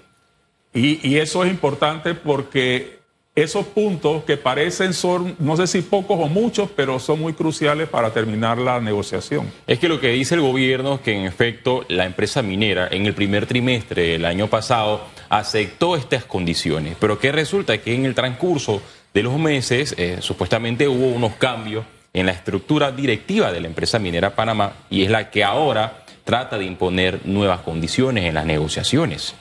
Y, 0.74 1.00
y, 1.08 1.18
eso 1.18 1.44
es 1.44 1.50
importante 1.50 2.14
porque 2.14 3.00
esos 3.38 3.68
puntos 3.68 4.24
que 4.24 4.36
parecen 4.36 4.94
son, 4.94 5.36
no 5.38 5.56
sé 5.58 5.68
si 5.68 5.84
pocos 5.84 6.20
o 6.20 6.28
muchos, 6.28 6.70
pero 6.76 7.00
son 7.00 7.20
muy 7.22 7.34
cruciales 7.34 7.88
para 7.88 8.12
terminar 8.12 8.58
la 8.58 8.82
negociación. 8.82 9.52
Es 9.68 9.78
que 9.78 9.88
lo 9.88 10.00
que 10.00 10.10
dice 10.10 10.36
el 10.36 10.42
gobierno 10.42 10.96
es 10.96 11.02
que 11.02 11.14
en 11.14 11.26
efecto 11.26 11.86
la 11.88 12.06
empresa 12.06 12.42
minera 12.42 12.88
en 12.90 13.06
el 13.06 13.14
primer 13.14 13.46
trimestre 13.46 14.14
del 14.14 14.26
año 14.26 14.48
pasado 14.48 15.02
aceptó 15.30 15.96
estas 15.96 16.26
condiciones, 16.26 16.98
pero 17.00 17.20
que 17.20 17.32
resulta 17.32 17.78
que 17.80 17.94
en 17.94 18.06
el 18.06 18.16
transcurso 18.16 18.82
de 19.14 19.24
los 19.24 19.38
meses 19.38 19.94
eh, 19.98 20.18
supuestamente 20.20 20.88
hubo 20.88 21.08
unos 21.08 21.36
cambios 21.36 21.86
en 22.20 22.26
la 22.26 22.32
estructura 22.32 22.92
directiva 22.92 23.52
de 23.52 23.62
la 23.62 23.68
empresa 23.68 24.00
minera 24.00 24.36
Panamá 24.36 24.74
y 24.90 25.04
es 25.04 25.12
la 25.12 25.30
que 25.30 25.44
ahora 25.44 26.04
trata 26.24 26.58
de 26.58 26.66
imponer 26.66 27.22
nuevas 27.26 27.62
condiciones 27.62 28.26
en 28.26 28.34
las 28.34 28.46
negociaciones. 28.46 29.36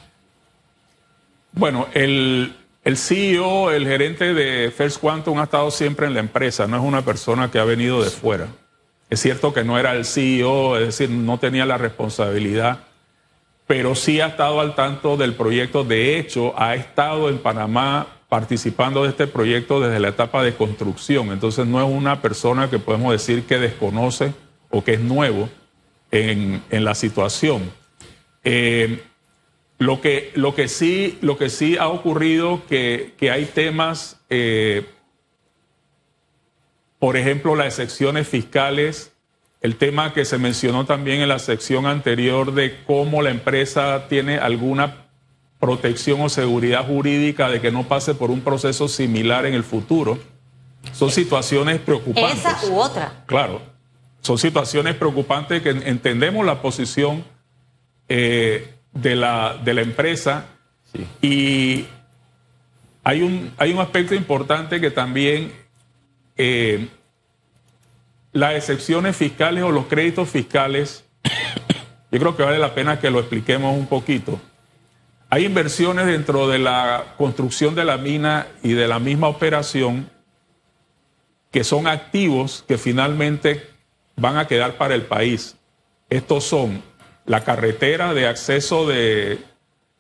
Bueno, 1.53 1.89
el, 1.95 2.55
el 2.85 2.97
CEO, 2.97 3.71
el 3.71 3.87
gerente 3.87 4.35
de 4.35 4.71
First 4.71 5.01
Quantum 5.01 5.41
ha 5.41 5.45
estado 5.45 5.71
siempre 5.71 6.07
en 6.07 6.15
la 6.15 6.21
empresa, 6.21 6.67
no 6.67 6.77
es 6.77 6.83
una 6.83 7.03
persona 7.03 7.51
que 7.51 7.59
ha 7.59 7.65
venido 7.65 8.03
de 8.03 8.11
fuera. 8.11 8.49
Es 9.09 9.21
cierto 9.21 9.55
que 9.55 9.65
no 9.65 9.79
era 9.79 9.95
el 9.95 10.05
CEO, 10.05 10.77
es 10.77 10.87
decir, 10.87 11.11
no 11.11 11.39
tenía 11.39 11.65
la 11.65 11.79
responsabilidad, 11.79 12.81
pero 13.67 13.95
sí 13.95 14.21
ha 14.21 14.27
estado 14.27 14.61
al 14.61 14.75
tanto 14.75 15.17
del 15.17 15.35
proyecto. 15.35 15.83
De 15.83 16.19
hecho, 16.19 16.55
ha 16.61 16.75
estado 16.75 17.29
en 17.29 17.39
Panamá 17.39 18.07
participando 18.29 19.05
de 19.05 19.11
este 19.11 19.27
proyecto 19.27 19.81
desde 19.81 20.01
la 20.01 20.09
etapa 20.09 20.43
de 20.43 20.55
construcción. 20.55 21.31
Entonces 21.31 21.67
no 21.67 21.81
es 21.81 21.89
una 21.89 22.23
persona 22.23 22.69
que 22.69 22.79
podemos 22.79 23.13
decir 23.13 23.45
que 23.45 23.59
desconoce 23.59 24.35
o 24.71 24.83
que 24.83 24.95
es 24.95 25.01
nuevo 25.01 25.49
en, 26.11 26.63
la 26.71 26.95
situación. 26.95 27.71
Eh, 28.43 29.03
lo, 29.79 30.01
que, 30.01 30.33
lo, 30.35 30.55
que 30.55 30.69
sí, 30.69 31.19
lo 31.21 31.39
que 31.39 31.51
sí 31.51 31.77
ha 31.77 31.89
ocurrido 31.89 32.63
que, 32.69 33.15
que 33.17 33.31
hay 33.31 33.45
temas, 33.45 34.21
eh, 34.29 34.87
por 36.99 37.17
ejemplo, 37.17 37.55
las 37.55 37.67
excepciones 37.67 38.27
fiscales, 38.27 39.13
el 39.61 39.77
tema 39.77 40.13
que 40.13 40.25
se 40.25 40.39
mencionó 40.39 40.85
también 40.85 41.21
en 41.21 41.29
la 41.29 41.39
sección 41.39 41.87
anterior 41.87 42.55
de 42.55 42.83
cómo 42.85 43.23
la 43.23 43.31
empresa 43.31 44.07
tiene 44.09 44.39
alguna 44.39 45.06
protección 45.59 46.21
o 46.21 46.29
seguridad 46.29 46.87
jurídica 46.87 47.49
de 47.49 47.61
que 47.61 47.73
no 47.73 47.85
pase 47.85 48.15
por 48.15 48.31
un 48.31 48.41
proceso 48.41 48.89
similar 48.89 49.47
en 49.47 49.55
el 49.55 49.65
futuro. 49.65 50.19
Son 50.93 51.11
situaciones 51.11 51.81
preocupantes. 51.81 52.39
Esa 52.39 52.67
u 52.71 52.79
otra. 52.79 53.25
Claro, 53.27 53.61
son 54.21 54.39
situaciones 54.39 54.95
preocupantes 54.95 55.63
que 55.63 55.71
entendemos 55.71 56.45
la 56.45 56.61
posición 56.61 57.25
eh, 58.09 58.75
de, 58.93 59.17
la, 59.17 59.57
de 59.65 59.75
la 59.75 59.83
empresa 59.83 60.47
y 61.21 61.87
hay 63.03 63.23
un, 63.23 63.53
hay 63.57 63.73
un 63.73 63.81
aspecto 63.81 64.15
importante 64.15 64.81
que 64.81 64.91
también 64.91 65.53
eh, 66.37 66.89
las 68.33 68.55
excepciones 68.55 69.17
fiscales 69.17 69.65
o 69.65 69.71
los 69.71 69.87
créditos 69.87 70.29
fiscales, 70.29 71.05
yo 72.11 72.19
creo 72.19 72.37
que 72.37 72.43
vale 72.43 72.59
la 72.59 72.75
pena 72.75 73.01
que 73.01 73.11
lo 73.11 73.21
expliquemos 73.21 73.77
un 73.77 73.87
poquito. 73.87 74.41
Hay 75.29 75.45
inversiones 75.45 76.07
dentro 76.07 76.47
de 76.47 76.61
la 76.61 77.15
construcción 77.19 77.75
de 77.75 77.85
la 77.85 77.97
mina 77.97 78.47
y 78.63 78.75
de 78.75 78.87
la 78.87 79.01
misma 79.01 79.27
operación 79.27 80.09
que 81.51 81.65
son 81.65 81.89
activos 81.89 82.65
que 82.69 82.79
finalmente 82.79 83.69
van 84.17 84.37
a 84.37 84.47
quedar 84.47 84.77
para 84.77 84.95
el 84.95 85.03
país. 85.03 85.57
Estos 86.11 86.45
son 86.45 86.81
la 87.25 87.43
carretera 87.43 88.15
de 88.15 88.29
acceso 88.29 88.87
de, 88.87 89.41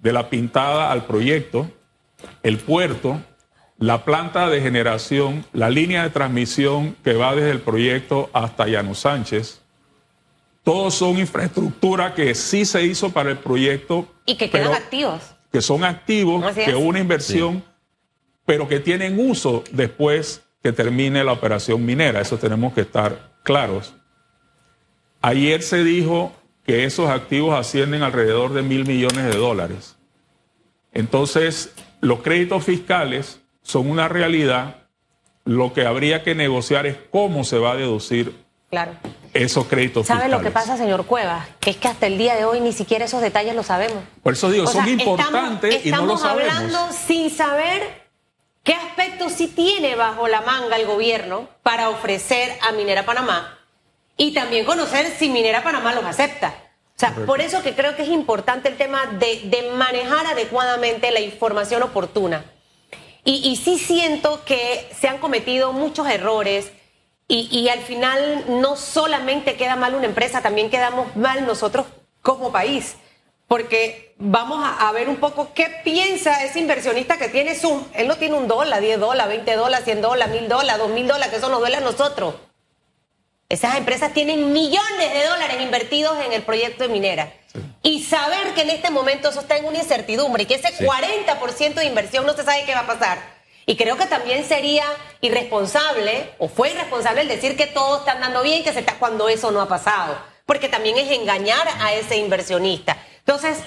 la 0.01 0.31
pintada 0.31 0.93
al 0.93 1.07
proyecto, 1.07 1.69
el 2.45 2.59
puerto, 2.59 3.21
la 3.79 4.05
planta 4.05 4.49
de 4.49 4.61
generación, 4.61 5.45
la 5.53 5.71
línea 5.71 6.05
de 6.05 6.11
transmisión 6.11 6.97
que 7.03 7.15
va 7.15 7.35
desde 7.35 7.51
el 7.51 7.61
proyecto 7.61 8.31
hasta 8.33 8.69
Llano 8.69 8.95
Sánchez. 8.95 9.61
Todos 10.67 10.97
son 10.97 11.17
infraestructura 11.17 12.13
que 12.13 12.35
sí 12.35 12.65
se 12.65 12.83
hizo 12.83 13.13
para 13.13 13.31
el 13.31 13.39
proyecto, 13.39 14.09
y 14.27 14.35
que 14.35 14.51
quedan 14.51 14.75
activos. 14.75 15.23
Que 15.53 15.63
son 15.63 15.85
activos, 15.85 16.45
que 16.57 16.75
una 16.75 16.99
inversión, 16.99 17.63
pero 18.45 18.67
que 18.67 18.81
tienen 18.81 19.17
uso 19.17 19.63
después 19.71 20.43
que 20.65 20.73
termine 20.73 21.23
la 21.23 21.31
operación 21.31 21.87
minera. 21.87 22.21
Eso 22.21 22.37
tenemos 22.37 22.75
que 22.75 22.81
estar 22.81 23.31
claros. 23.45 23.95
Ayer 25.23 25.63
se 25.63 25.85
dijo 25.85 26.33
que 26.65 26.83
esos 26.83 27.11
activos 27.11 27.55
ascienden 27.55 28.03
alrededor 28.03 28.53
de 28.53 28.63
mil 28.63 28.87
millones 28.87 29.25
de 29.25 29.37
dólares. 29.39 29.97
Entonces, 30.93 31.75
los 32.01 32.23
créditos 32.23 32.65
fiscales 32.65 33.41
son 33.63 33.89
una 33.89 34.09
realidad. 34.09 34.89
Lo 35.45 35.73
que 35.73 35.87
habría 35.87 36.25
que 36.25 36.35
negociar 36.35 36.87
es 36.87 36.97
cómo 37.13 37.45
se 37.45 37.59
va 37.59 37.71
a 37.71 37.77
deducir 37.77 38.35
claro 38.69 38.95
esos 39.43 39.67
créditos 39.67 40.07
¿Sabe 40.07 40.29
lo 40.29 40.41
que 40.41 40.51
pasa, 40.51 40.77
señor 40.77 41.07
Cuevas? 41.07 41.47
Que 41.61 41.71
es 41.71 41.77
que 41.77 41.89
hasta 41.89 42.07
el 42.07 42.19
día 42.19 42.35
de 42.37 42.45
hoy 42.45 42.61
ni 42.61 42.73
siquiera 42.73 43.05
esos 43.05 43.21
detalles 43.21 43.55
lo 43.55 43.63
sabemos. 43.63 44.03
Por 44.23 44.35
eso 44.35 44.51
digo, 44.51 44.67
son 44.67 44.89
importantes 44.89 45.85
y 45.85 45.91
no 45.91 46.07
lo 46.07 46.17
sabemos. 46.17 46.53
Estamos 46.53 46.73
hablando 46.73 46.97
sin 47.07 47.31
saber 47.31 48.07
qué 48.63 48.75
aspectos 48.75 49.33
sí 49.33 49.49
tiene 49.49 49.95
bajo 49.95 50.29
la 50.29 50.41
manga 50.43 50.77
el 50.77 50.87
gobierno 50.87 51.49
para 51.63 51.89
ofrecer 51.91 52.59
a 52.69 52.73
Minera 52.73 53.05
Panamá 53.05 53.59
y 54.17 54.33
también 54.33 54.65
conocer 54.65 55.15
si 55.19 55.29
Minera 55.29 55.63
Panamá 55.63 55.95
los 55.95 56.05
acepta. 56.05 56.55
O 56.97 56.99
sea, 56.99 57.15
por 57.27 57.43
eso 57.43 57.63
que 57.63 57.75
creo 57.75 57.95
que 57.95 58.03
es 58.03 58.09
importante 58.09 58.71
el 58.71 58.77
tema 58.77 59.05
de, 59.07 59.43
de 59.45 59.71
manejar 59.73 60.27
adecuadamente 60.27 61.11
la 61.11 61.21
información 61.21 61.83
oportuna. 61.83 62.45
Y, 63.23 63.49
y 63.49 63.57
sí 63.57 63.79
siento 63.79 64.45
que 64.47 64.89
se 64.99 65.09
han 65.09 65.19
cometido 65.19 65.73
muchos 65.73 66.09
errores 66.09 66.73
y, 67.29 67.69
al 67.69 67.81
final 67.81 68.45
no 68.61 68.77
solamente 68.77 69.57
queda 69.57 69.75
mal 69.75 69.95
una 69.95 70.07
empresa, 70.07 70.43
también 70.43 70.71
quedamos 70.71 71.17
mal 71.17 71.45
nosotros 71.45 71.87
como 72.23 72.53
país. 72.53 72.97
Porque 73.49 74.15
vamos 74.19 74.59
a, 74.63 74.91
ver 74.93 75.09
un 75.09 75.17
poco 75.17 75.53
qué 75.55 75.71
piensa 75.85 76.45
ese 76.45 76.61
inversionista 76.61 77.17
que 77.17 77.29
tiene 77.29 77.55
Zoom. 77.55 77.85
Él 77.95 78.09
no 78.09 78.17
tiene 78.17 78.37
un 78.37 78.49
dólar, 78.49 78.81
10 78.81 78.99
dólares, 78.99 79.29
20 79.29 79.57
dólares, 79.57 79.85
100 79.85 80.03
dólares, 80.03 80.35
1000 80.35 80.49
dólares, 80.49 80.79
2000 80.79 81.09
dólares, 81.09 81.31
que 81.31 81.37
eso 81.37 81.49
nos 81.49 81.61
duele 81.61 81.77
a 81.77 81.81
nosotros. 81.81 82.35
Esas 83.49 83.77
empresas 83.77 84.13
tienen 84.13 84.53
millones 84.53 85.13
de 85.13 85.25
dólares 85.27 85.63
invertidos 85.63 86.17
en 86.25 86.33
el 86.33 86.43
proyecto 86.43 86.85
de 86.85 86.91
minera. 86.91 87.33
Y 87.83 88.03
saber 88.03 88.55
que 88.55 88.63
en 88.63 88.71
este 88.71 88.91
momento 88.91 89.29
eso 89.29 89.41
está 89.41 89.57
en 89.57 89.67
una 89.67 89.79
incertidumbre 89.79 90.43
y 90.43 90.47
que 90.47 90.55
ese 90.55 90.77
40% 90.85 91.75
de 91.75 91.85
inversión 91.85 92.27
no 92.27 92.35
se 92.35 92.43
sabe 92.43 92.65
qué 92.65 92.75
va 92.75 92.81
a 92.81 92.87
pasar 92.87 93.36
y 93.69 93.77
creo 93.77 93.97
que 93.97 94.07
también 94.07 94.45
sería 94.45 94.85
irresponsable, 95.21 96.31
o 96.39 96.49
fue 96.49 96.71
irresponsable 96.71 97.23
el 97.23 97.29
decir 97.29 97.57
que 97.57 97.67
todo 97.67 97.99
está 97.99 98.13
andando 98.13 98.43
bien, 98.43 98.63
que 98.63 98.73
se 98.73 98.79
está 98.79 98.95
cuando 98.95 99.29
eso 99.29 99.51
no 99.51 99.61
ha 99.61 99.69
pasado. 99.69 100.17
Porque 100.47 100.69
también 100.69 100.97
es 100.97 101.11
engañar 101.11 101.67
a 101.81 101.93
ese 101.93 102.17
inversionista. 102.17 102.97
Entonces, 103.19 103.59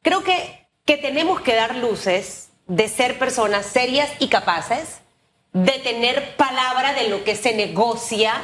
creo 0.00 0.24
que, 0.24 0.66
que 0.86 0.96
tenemos 0.96 1.42
que 1.42 1.54
dar 1.54 1.76
luces 1.76 2.48
de 2.66 2.88
ser 2.88 3.18
personas 3.18 3.66
serias 3.66 4.08
y 4.20 4.28
capaces, 4.28 5.00
de 5.52 5.72
tener 5.80 6.34
palabra 6.36 6.94
de 6.94 7.08
lo 7.08 7.22
que 7.22 7.36
se 7.36 7.52
negocia. 7.52 8.42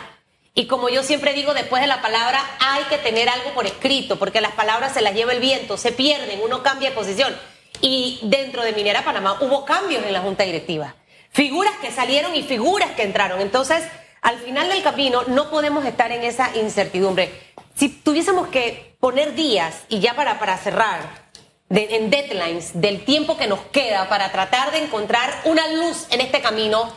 Y 0.53 0.67
como 0.67 0.91
yo 0.91 1.03
siempre 1.03 1.33
digo, 1.33 1.55
después 1.55 1.81
de 1.81 1.89
la 1.89 2.03
palabra 2.03 2.45
hay 2.61 2.85
que 2.85 2.99
tener 2.99 3.31
algo 3.31 3.55
por 3.55 3.65
escrito, 3.65 4.19
porque 4.19 4.43
las 4.43 4.53
palabras 4.53 4.93
se 4.93 5.01
las 5.01 5.15
lleva 5.15 5.33
el 5.33 5.41
viento, 5.41 5.79
se 5.79 5.91
pierden, 5.91 6.43
uno 6.45 6.63
cambia 6.63 6.91
de 6.91 6.95
posición. 6.95 7.35
Y 7.81 8.21
dentro 8.23 8.63
de 8.63 8.73
Minera 8.73 9.05
Panamá 9.05 9.39
hubo 9.41 9.65
cambios 9.65 10.05
en 10.05 10.13
la 10.13 10.21
junta 10.21 10.45
directiva. 10.45 10.95
Figuras 11.31 11.75
que 11.81 11.91
salieron 11.91 12.35
y 12.35 12.43
figuras 12.43 12.93
que 12.93 13.03
entraron. 13.03 13.41
Entonces, 13.41 13.85
al 14.23 14.39
final 14.39 14.69
del 14.69 14.83
camino 14.83 15.23
no 15.29 15.51
podemos 15.51 15.85
estar 15.85 16.11
en 16.13 16.23
esa 16.23 16.57
incertidumbre. 16.57 17.33
Si 17.75 17.89
tuviésemos 17.89 18.49
que 18.49 18.97
poner 18.99 19.35
días, 19.35 19.85
y 19.89 20.01
ya 20.01 20.15
para, 20.15 20.39
para 20.39 20.59
cerrar, 20.59 21.29
en 21.71 22.11
deadlines 22.11 22.81
del 22.81 23.05
tiempo 23.05 23.37
que 23.37 23.47
nos 23.47 23.61
queda 23.67 24.09
para 24.09 24.33
tratar 24.33 24.73
de 24.73 24.79
encontrar 24.79 25.31
una 25.45 25.71
luz 25.75 26.07
en 26.11 26.21
este 26.21 26.41
camino, 26.41 26.93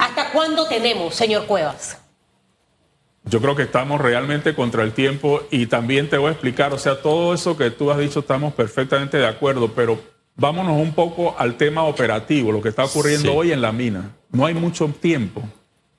¿hasta 0.00 0.30
cuándo 0.30 0.66
tenemos, 0.68 1.14
señor 1.14 1.46
Cuevas? 1.46 1.98
Yo 3.24 3.40
creo 3.40 3.54
que 3.54 3.62
estamos 3.62 4.00
realmente 4.00 4.54
contra 4.54 4.82
el 4.82 4.92
tiempo 4.92 5.42
y 5.50 5.66
también 5.66 6.08
te 6.10 6.18
voy 6.18 6.28
a 6.28 6.32
explicar, 6.32 6.72
o 6.72 6.78
sea, 6.78 7.00
todo 7.00 7.34
eso 7.34 7.56
que 7.56 7.70
tú 7.70 7.90
has 7.90 7.98
dicho 7.98 8.20
estamos 8.20 8.52
perfectamente 8.54 9.16
de 9.16 9.28
acuerdo, 9.28 9.72
pero 9.74 10.00
vámonos 10.42 10.76
un 10.76 10.92
poco 10.92 11.34
al 11.38 11.56
tema 11.56 11.84
operativo, 11.84 12.50
lo 12.52 12.60
que 12.60 12.68
está 12.70 12.84
ocurriendo 12.84 13.30
Sí. 13.30 13.34
hoy 13.38 13.52
en 13.52 13.62
la 13.62 13.70
mina. 13.72 14.10
No 14.32 14.44
hay 14.44 14.54
mucho 14.54 14.88
tiempo. 14.88 15.40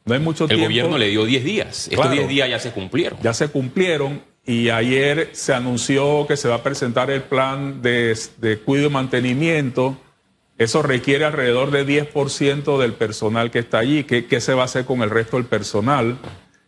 No 0.06 0.14
hay 0.14 0.20
mucho 0.20 0.44
El 0.44 0.50
tiempo. 0.50 0.66
gobierno 0.66 0.98
le 0.98 1.08
dio 1.08 1.24
10 1.26 1.44
días. 1.46 1.88
Estos 1.88 1.96
Claro. 1.96 2.12
10 2.12 2.28
días 2.28 2.50
ya 2.50 2.60
se 2.60 2.72
cumplieron. 2.72 3.18
Ya 3.24 3.34
se 3.34 3.48
cumplieron 3.48 4.22
y 4.46 4.70
ayer 4.70 5.30
se 5.32 5.54
anunció 5.54 6.28
que 6.28 6.36
se 6.36 6.50
va 6.50 6.56
a 6.56 6.64
presentar 6.64 7.10
el 7.10 7.24
plan 7.24 7.82
de, 7.82 8.18
de 8.38 8.60
cuidado 8.60 8.90
y 8.90 8.92
mantenimiento. 8.92 9.98
Eso 10.58 10.82
requiere 10.82 11.24
alrededor 11.24 11.72
de 11.72 11.86
10% 11.86 12.78
del 12.78 12.94
personal 12.94 13.50
que 13.50 13.60
está 13.60 13.80
allí. 13.80 14.04
¿Qué, 14.04 14.26
¿Qué 14.26 14.42
se 14.42 14.54
va 14.54 14.64
a 14.64 14.66
hacer 14.66 14.84
con 14.84 15.02
el 15.04 15.10
resto 15.10 15.38
del 15.38 15.46
personal? 15.46 16.18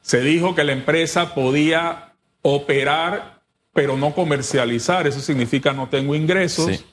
Se 0.01 0.21
dijo 0.21 0.55
que 0.55 0.63
la 0.63 0.71
empresa 0.71 1.35
podía 1.35 2.13
operar, 2.41 3.41
pero 3.73 3.97
no 3.97 4.13
comercializar. 4.15 5.07
Eso 5.07 5.19
significa 5.19 5.73
no 5.73 5.89
tengo 5.89 6.15
ingresos. 6.15 6.67
Sí. 6.77 6.85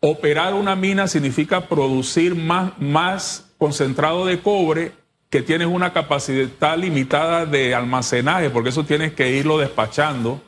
Operar 0.00 0.54
una 0.54 0.76
mina 0.76 1.08
significa 1.08 1.66
producir 1.66 2.36
más, 2.36 2.72
más 2.78 3.50
concentrado 3.58 4.26
de 4.26 4.40
cobre 4.40 4.92
que 5.28 5.42
tienes 5.42 5.66
una 5.66 5.92
capacidad 5.92 6.78
limitada 6.78 7.46
de 7.46 7.74
almacenaje, 7.74 8.48
porque 8.48 8.68
eso 8.68 8.84
tienes 8.84 9.12
que 9.12 9.30
irlo 9.32 9.58
despachando. 9.58 10.40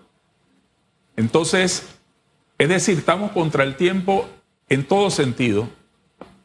Entonces, 1.16 1.88
es 2.58 2.68
decir, 2.68 2.98
estamos 2.98 3.32
contra 3.32 3.64
el 3.64 3.74
tiempo 3.74 4.28
en 4.68 4.84
todo 4.84 5.10
sentido. 5.10 5.68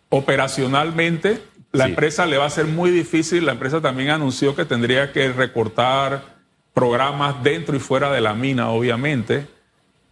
Operacionalmente, 0.09 1.43
la 1.71 1.85
Sí. 1.85 1.91
empresa 1.91 2.25
le 2.25 2.37
va 2.37 2.45
a 2.45 2.49
ser 2.49 2.65
muy 2.65 2.89
difícil. 2.89 3.45
La 3.45 3.51
empresa 3.51 3.81
también 3.81 4.09
anunció 4.09 4.55
que 4.55 4.65
tendría 4.65 5.11
que 5.11 5.31
recortar 5.31 6.35
programas 6.73 7.43
dentro 7.43 7.75
y 7.75 7.79
fuera 7.79 8.11
de 8.11 8.21
la 8.21 8.33
mina, 8.33 8.69
obviamente 8.69 9.47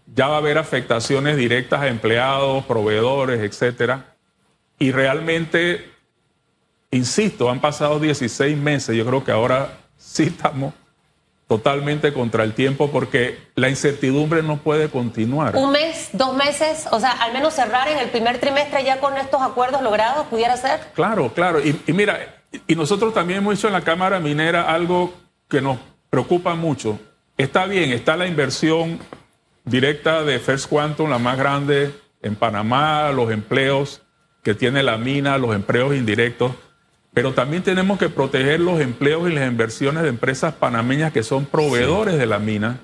ya 0.05 0.27
va 0.27 0.35
a 0.35 0.37
haber 0.37 0.57
afectaciones 0.57 1.37
directas 1.37 1.81
a 1.81 1.87
empleados, 1.87 2.65
proveedores, 2.65 3.41
etcétera. 3.41 4.15
Y 4.79 4.91
realmente, 4.91 5.91
insisto, 6.91 7.49
han 7.49 7.61
pasado 7.61 7.99
16 7.99 8.57
meses. 8.57 8.95
Yo 8.95 9.05
creo 9.05 9.23
que 9.23 9.31
ahora 9.31 9.77
sí 9.97 10.23
estamos 10.23 10.73
totalmente 11.47 12.13
contra 12.13 12.43
el 12.43 12.53
tiempo 12.53 12.89
porque 12.89 13.37
la 13.55 13.69
incertidumbre 13.69 14.41
no 14.41 14.57
puede 14.57 14.89
continuar. 14.89 15.55
Un 15.55 15.71
mes, 15.71 16.09
dos 16.13 16.35
meses, 16.35 16.87
o 16.91 16.99
sea, 16.99 17.11
al 17.11 17.33
menos 17.33 17.53
cerrar 17.53 17.87
en 17.87 17.99
el 17.99 18.09
primer 18.09 18.39
trimestre 18.39 18.83
ya 18.83 18.99
con 18.99 19.15
estos 19.17 19.41
acuerdos 19.41 19.81
logrados, 19.81 20.27
pudiera 20.27 20.57
ser. 20.57 20.79
Claro, 20.95 21.31
claro. 21.33 21.59
Y, 21.59 21.79
y 21.85 21.93
mira, 21.93 22.41
y 22.67 22.75
nosotros 22.75 23.13
también 23.13 23.39
hemos 23.39 23.57
hecho 23.57 23.67
en 23.67 23.73
la 23.73 23.81
Cámara 23.81 24.19
Minera 24.19 24.73
algo 24.73 25.13
que 25.47 25.61
nos 25.61 25.77
preocupa 26.09 26.55
mucho. 26.55 26.99
Está 27.37 27.65
bien, 27.65 27.91
está 27.91 28.15
la 28.15 28.27
inversión 28.27 28.99
directa 29.65 30.23
de 30.23 30.39
First 30.39 30.69
Quantum, 30.69 31.09
la 31.09 31.19
más 31.19 31.37
grande 31.37 31.93
en 32.21 32.35
Panamá, 32.35 33.11
los 33.11 33.31
empleos 33.31 34.01
que 34.43 34.53
tiene 34.53 34.83
la 34.83 34.97
mina, 34.97 35.37
los 35.37 35.55
empleos 35.55 35.95
indirectos, 35.95 36.51
pero 37.13 37.33
también 37.33 37.63
tenemos 37.63 37.99
que 37.99 38.09
proteger 38.09 38.59
los 38.59 38.81
empleos 38.81 39.29
y 39.29 39.33
las 39.33 39.47
inversiones 39.47 40.03
de 40.03 40.09
empresas 40.09 40.53
panameñas 40.55 41.13
que 41.13 41.23
son 41.23 41.45
proveedores 41.45 42.17
de 42.17 42.25
la 42.25 42.39
mina, 42.39 42.79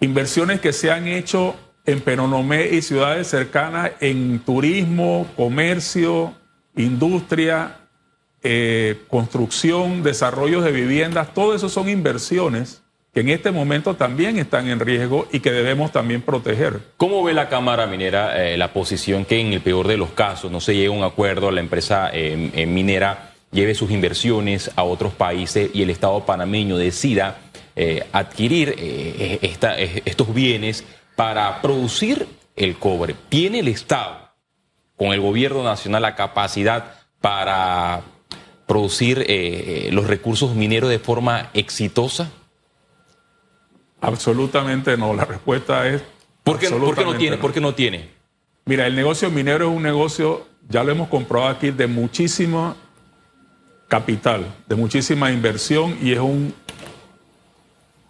inversiones 0.00 0.60
que 0.60 0.72
se 0.72 0.90
han 0.90 1.06
hecho 1.06 1.54
en 1.86 2.00
Penonomé 2.00 2.68
y 2.68 2.82
ciudades 2.82 3.28
cercanas 3.28 3.92
en 4.00 4.40
turismo, 4.40 5.26
comercio, 5.36 6.34
industria, 6.76 7.76
eh, 8.42 9.02
construcción, 9.08 10.02
desarrollo 10.02 10.60
de 10.60 10.72
viviendas, 10.72 11.32
todo 11.32 11.54
eso 11.54 11.68
son 11.68 11.88
inversiones 11.88 12.83
que 13.14 13.20
en 13.20 13.28
este 13.28 13.52
momento 13.52 13.94
también 13.94 14.38
están 14.38 14.68
en 14.68 14.80
riesgo 14.80 15.28
y 15.30 15.38
que 15.38 15.52
debemos 15.52 15.92
también 15.92 16.20
proteger. 16.20 16.80
¿Cómo 16.96 17.22
ve 17.22 17.32
la 17.32 17.48
Cámara 17.48 17.86
Minera 17.86 18.44
eh, 18.44 18.56
la 18.56 18.72
posición 18.72 19.24
que 19.24 19.38
en 19.38 19.52
el 19.52 19.60
peor 19.60 19.86
de 19.86 19.96
los 19.96 20.10
casos 20.10 20.50
no 20.50 20.60
se 20.60 20.74
llegue 20.74 20.88
a 20.88 20.90
un 20.90 21.04
acuerdo, 21.04 21.52
la 21.52 21.60
empresa 21.60 22.10
eh, 22.12 22.50
eh, 22.52 22.66
minera 22.66 23.30
lleve 23.52 23.76
sus 23.76 23.92
inversiones 23.92 24.72
a 24.74 24.82
otros 24.82 25.12
países 25.12 25.70
y 25.72 25.82
el 25.82 25.90
Estado 25.90 26.26
panameño 26.26 26.76
decida 26.76 27.38
adquirir 28.12 28.74
estos 30.04 30.34
bienes 30.34 30.84
para 31.14 31.62
producir 31.62 32.26
el 32.56 32.76
cobre? 32.76 33.14
¿Tiene 33.28 33.60
el 33.60 33.68
Estado 33.68 34.30
con 34.96 35.12
el 35.12 35.20
gobierno 35.20 35.62
nacional 35.62 36.02
la 36.02 36.16
capacidad 36.16 36.96
para 37.20 38.02
producir 38.66 39.24
los 39.92 40.08
recursos 40.08 40.56
mineros 40.56 40.90
de 40.90 40.98
forma 40.98 41.50
exitosa? 41.54 42.32
Absolutamente 44.04 44.96
no. 44.96 45.14
La 45.14 45.24
respuesta 45.24 45.88
es. 45.88 46.02
¿Por 46.42 46.58
qué, 46.58 46.68
por 46.68 46.94
qué 46.94 47.04
no 47.04 47.16
tiene? 47.16 47.36
¿Por 47.38 47.52
qué 47.52 47.60
no 47.60 47.74
tiene? 47.74 48.10
Mira, 48.66 48.86
el 48.86 48.94
negocio 48.94 49.30
minero 49.30 49.68
es 49.68 49.76
un 49.76 49.82
negocio, 49.82 50.46
ya 50.68 50.84
lo 50.84 50.92
hemos 50.92 51.08
comprobado 51.08 51.50
aquí, 51.52 51.70
de 51.70 51.86
muchísimo 51.86 52.76
capital, 53.88 54.46
de 54.66 54.74
muchísima 54.74 55.30
inversión 55.30 55.96
y 56.02 56.12
es 56.12 56.18
un 56.18 56.54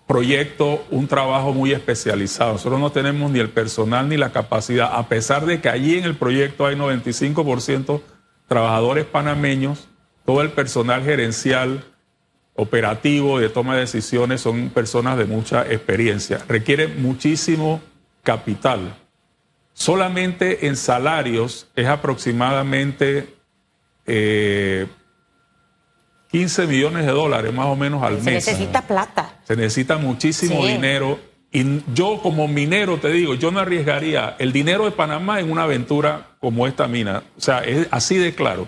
proyecto, 0.07 0.85
un 0.91 1.09
trabajo 1.09 1.53
muy 1.53 1.73
especializado. 1.73 2.53
Nosotros 2.53 2.81
no 2.81 2.91
tenemos 2.93 3.31
ni 3.31 3.41
el 3.41 3.51
personal 3.51 4.09
ni 4.09 4.17
la 4.17 4.31
capacidad, 4.31 4.91
a 4.93 5.09
pesar 5.09 5.47
de 5.47 5.61
que 5.61 5.69
allí 5.69 5.99
en 5.99 6.05
el 6.05 6.17
proyecto 6.17 6.67
hay 6.67 6.77
95% 6.77 8.01
trabajadores 8.47 9.07
panameños, 9.07 9.89
todo 10.25 10.43
el 10.43 10.51
personal 10.51 11.03
gerencial, 11.03 11.85
operativo, 12.55 13.39
de 13.41 13.49
toma 13.49 13.75
de 13.75 13.81
decisiones, 13.81 14.41
son 14.41 14.71
personas 14.71 15.19
de 15.19 15.25
mucha 15.25 15.63
experiencia. 15.71 16.41
Requiere 16.49 16.89
muchísimo 16.89 17.81
capital. 18.23 18.97
Solamente 19.73 20.67
en 20.69 20.77
salarios 20.77 21.69
es 21.75 21.87
aproximadamente 21.89 23.35
eh, 24.07 24.87
15 26.31 26.67
millones 26.67 27.07
de 27.07 27.13
dólares 27.13 27.53
más 27.53 27.67
o 27.67 27.77
menos 27.77 28.03
al 28.03 28.19
Se 28.19 28.25
mes. 28.31 28.47
necesita 28.47 28.83
plata. 28.83 29.39
Se 29.45 29.57
necesita 29.57 29.99
muchísimo 29.99 30.63
Sí. 30.63 30.73
dinero. 30.73 31.19
Y 31.53 31.83
yo 31.95 32.19
como 32.21 32.49
minero 32.49 32.99
te 32.99 33.09
digo, 33.11 33.35
yo 33.35 33.53
no 33.53 33.61
arriesgaría 33.61 34.35
el 34.41 34.53
dinero 34.53 34.85
de 34.85 34.91
Panamá 34.91 35.39
en 35.39 35.51
una 35.53 35.63
aventura 35.65 36.31
como 36.41 36.67
esta 36.67 36.89
mina. 36.89 37.23
O 37.37 37.41
sea, 37.41 37.61
es 37.61 37.87
así 37.93 38.17
de 38.17 38.35
claro. 38.35 38.67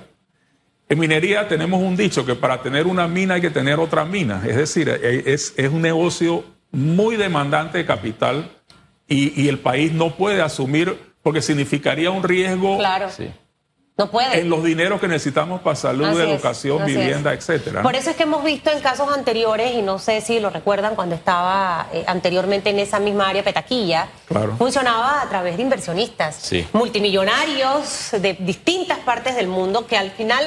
En 0.88 0.98
minería 1.00 1.48
tenemos 1.48 1.80
un 1.82 1.96
dicho 1.96 2.24
que 2.24 2.34
para 2.36 2.62
tener 2.62 2.86
una 2.86 3.08
mina 3.08 3.34
hay 3.34 3.40
que 3.40 3.50
tener 3.50 3.78
otra 3.80 4.04
mina. 4.04 4.42
Es 4.46 4.56
decir, 4.56 4.88
eh, 4.88 5.22
es, 5.26 5.52
es 5.56 5.70
un 5.70 5.82
negocio 5.82 6.44
muy 6.70 7.16
demandante 7.16 7.78
de 7.78 7.86
capital 7.86 8.50
y, 9.08 9.40
y 9.42 9.48
el 9.48 9.58
país 9.58 9.92
no 9.92 10.14
puede 10.16 10.42
asumir 10.42 10.96
porque 11.22 11.42
significaría 11.42 12.10
un 12.10 12.22
riesgo 12.22 12.78
Claro. 12.78 13.10
Sí. 13.10 13.28
No 13.98 14.10
puede. 14.10 14.40
en 14.40 14.50
los 14.50 14.62
dineros 14.62 15.00
que 15.00 15.08
necesitamos 15.08 15.62
para 15.62 15.74
salud, 15.74 16.04
Así 16.04 16.18
educación, 16.20 16.82
así 16.82 16.92
es. 16.92 16.98
vivienda, 16.98 17.32
etcétera. 17.32 17.80
Por 17.82 17.96
eso 17.96 18.10
es 18.10 18.16
que 18.16 18.24
hemos 18.24 18.44
visto 18.44 18.70
en 18.70 18.80
casos 18.80 19.08
anteriores, 19.10 19.72
y 19.74 19.80
no 19.80 19.98
sé 19.98 20.20
si 20.20 20.38
lo 20.38 20.50
recuerdan 20.50 20.94
cuando 20.94 21.14
estaba 21.14 21.88
eh, 21.94 22.04
anteriormente 22.06 22.68
en 22.68 22.78
esa 22.78 23.00
misma 23.00 23.30
área 23.30 23.42
Petaquilla, 23.42 24.08
Claro. 24.28 24.54
funcionaba 24.58 25.22
a 25.22 25.28
través 25.30 25.56
de 25.56 25.62
inversionistas, 25.62 26.36
Sí. 26.36 26.66
multimillonarios 26.74 28.10
de 28.20 28.34
distintas 28.34 28.98
partes 28.98 29.34
del 29.34 29.48
mundo 29.48 29.86
que 29.86 29.96
al 29.96 30.10
final 30.10 30.44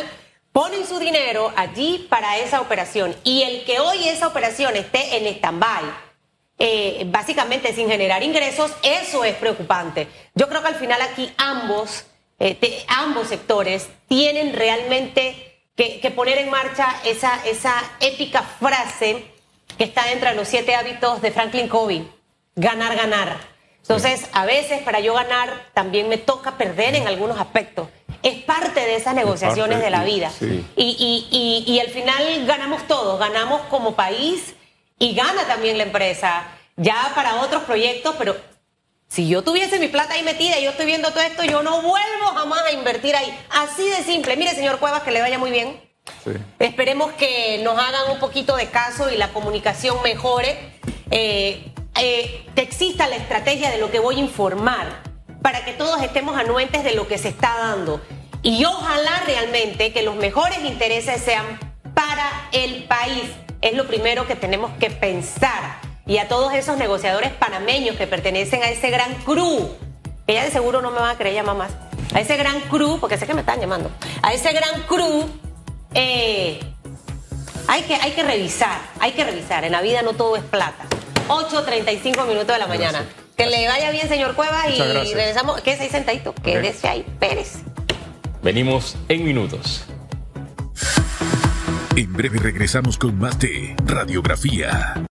ponen 0.51 0.85
su 0.85 0.99
dinero 0.99 1.51
allí 1.55 2.07
para 2.09 2.37
esa 2.37 2.61
operación. 2.61 3.15
Y 3.23 3.43
el 3.43 3.63
que 3.65 3.79
hoy 3.79 4.07
esa 4.07 4.27
operación 4.27 4.75
esté 4.75 5.17
en 5.17 5.27
stand-by, 5.27 5.83
eh, 6.57 7.03
básicamente 7.07 7.73
sin 7.73 7.87
generar 7.87 8.21
ingresos, 8.23 8.71
eso 8.83 9.23
es 9.23 9.35
preocupante. 9.35 10.07
Yo 10.35 10.49
creo 10.49 10.61
que 10.61 10.67
al 10.67 10.75
final 10.75 11.01
aquí 11.01 11.31
ambos, 11.37 12.05
eh, 12.39 12.55
te- 12.55 12.83
ambos 12.87 13.27
sectores 13.29 13.87
tienen 14.07 14.53
realmente 14.53 15.61
que, 15.75 15.99
que 16.01 16.11
poner 16.11 16.37
en 16.39 16.49
marcha 16.49 16.93
esa, 17.05 17.39
esa 17.45 17.73
épica 18.01 18.41
frase 18.59 19.23
que 19.77 19.85
está 19.85 20.03
dentro 20.05 20.29
de 20.29 20.35
los 20.35 20.47
siete 20.47 20.75
hábitos 20.75 21.21
de 21.21 21.31
Franklin 21.31 21.69
Covey, 21.69 22.05
ganar, 22.55 22.97
ganar. 22.97 23.37
Entonces, 23.81 24.27
a 24.33 24.45
veces 24.45 24.81
para 24.83 24.99
yo 24.99 25.13
ganar 25.13 25.67
también 25.73 26.09
me 26.09 26.17
toca 26.17 26.57
perder 26.57 26.95
en 26.95 27.07
algunos 27.07 27.39
aspectos. 27.39 27.87
Es 28.23 28.43
parte 28.43 28.79
de 28.81 28.95
esas 28.95 29.13
negociaciones 29.15 29.79
de 29.79 29.89
la 29.89 30.03
vida. 30.03 30.29
sí. 30.37 30.65
Y, 30.75 30.83
y- 30.83 31.27
y- 31.65 31.71
y 31.73 31.79
al 31.79 31.87
final 31.89 32.45
ganamos 32.45 32.87
todos, 32.87 33.17
ganamos 33.19 33.61
como 33.69 33.95
país 33.95 34.53
y 34.97 35.13
gana 35.15 35.45
también 35.47 35.77
la 35.77 35.83
empresa, 35.83 36.43
ya 36.75 37.11
para 37.15 37.35
otros 37.41 37.63
proyectos, 37.63 38.15
pero 38.17 38.35
si 39.07 39.27
yo 39.29 39.41
tuviese 39.43 39.79
mi 39.79 39.87
plata 39.87 40.13
ahí 40.15 40.23
metida 40.23 40.59
y 40.59 40.63
yo 40.65 40.71
estoy 40.71 40.85
viendo 40.85 41.09
todo 41.11 41.21
esto, 41.23 41.43
yo 41.43 41.63
no 41.63 41.81
vuelvo 41.81 42.25
jamás 42.35 42.61
a 42.63 42.71
invertir 42.71 43.15
ahí. 43.15 43.33
Así 43.49 43.83
de 43.89 44.03
simple. 44.03 44.35
Mire, 44.35 44.51
señor 44.53 44.79
Cuevas, 44.79 45.01
que 45.03 45.11
le 45.11 45.21
vaya 45.21 45.39
muy 45.39 45.51
bien. 45.51 45.81
Sí. 46.23 46.31
Esperemos 46.59 47.11
que 47.13 47.59
nos 47.63 47.77
hagan 47.79 48.11
un 48.11 48.19
poquito 48.19 48.55
de 48.55 48.67
caso 48.69 49.09
y 49.09 49.17
la 49.17 49.29
comunicación 49.29 50.01
mejore, 50.03 50.57
eh, 51.11 51.71
eh, 51.95 52.45
que 52.55 52.61
exista 52.61 53.07
la 53.07 53.15
estrategia 53.15 53.71
de 53.71 53.77
lo 53.77 53.89
que 53.91 53.99
voy 53.99 54.17
a 54.17 54.19
informar, 54.19 55.03
para 55.41 55.63
que 55.65 55.73
todos 55.73 56.01
estemos 56.01 56.37
anuentes 56.37 56.83
de 56.83 56.93
lo 56.93 57.07
que 57.07 57.17
se 57.17 57.29
está 57.29 57.55
dando. 57.57 58.01
Y 58.41 58.63
ojalá 58.65 59.23
realmente 59.25 59.91
que 59.91 60.01
los 60.03 60.15
mejores 60.15 60.59
intereses 60.63 61.21
sean 61.21 61.45
para 61.93 62.49
el 62.51 62.85
país. 62.85 63.23
Es 63.61 63.73
lo 63.73 63.87
primero 63.87 64.27
que 64.27 64.35
tenemos 64.35 64.71
que 64.79 64.89
pensar. 64.89 65.81
Y 66.05 66.17
a 66.17 66.27
todos 66.27 66.53
esos 66.53 66.77
negociadores 66.77 67.31
panameños 67.31 67.95
que 67.95 68.07
pertenecen 68.07 68.63
a 68.63 68.69
ese 68.69 68.89
gran 68.89 69.13
crew, 69.25 69.69
que 70.25 70.33
ya 70.33 70.43
de 70.43 70.51
seguro 70.51 70.81
no 70.81 70.91
me 70.91 70.99
van 70.99 71.11
a 71.11 71.17
querer 71.17 71.33
llamar 71.33 71.55
más. 71.55 71.71
a 72.13 72.19
ese 72.19 72.37
gran 72.37 72.61
crew, 72.61 72.99
porque 72.99 73.17
sé 73.17 73.27
que 73.27 73.35
me 73.35 73.41
están 73.41 73.59
llamando, 73.59 73.91
a 74.23 74.33
ese 74.33 74.51
gran 74.51 74.81
crew, 74.87 75.29
eh, 75.93 76.59
hay, 77.67 77.83
que, 77.83 77.93
hay 77.93 78.11
que 78.11 78.23
revisar, 78.23 78.79
hay 78.99 79.11
que 79.11 79.23
revisar. 79.23 79.63
En 79.63 79.73
la 79.73 79.81
vida 79.81 80.01
no 80.01 80.13
todo 80.13 80.35
es 80.35 80.43
plata. 80.43 80.85
8.35 81.27 82.25
minutos 82.25 82.47
de 82.47 82.57
la 82.57 82.65
mañana. 82.65 83.05
Que 83.39 83.45
le 83.45 83.65
vaya 83.69 83.89
bien, 83.91 84.05
señor 84.09 84.35
Cuevas, 84.35 84.65
y 84.67 84.71
Muchas 84.71 84.89
gracias. 84.89 85.15
regresamos. 85.15 85.61
Quédese 85.61 85.83
ahí 85.83 85.89
sentadito, 85.89 86.35
quédese 86.43 86.89
ahí, 86.89 87.05
Pérez. 87.21 87.59
Venimos 88.43 88.97
en 89.07 89.23
minutos. 89.23 89.85
En 91.95 92.11
breve 92.11 92.37
regresamos 92.39 92.97
con 92.97 93.17
más 93.17 93.39
de 93.39 93.77
Radiografía. 93.85 95.05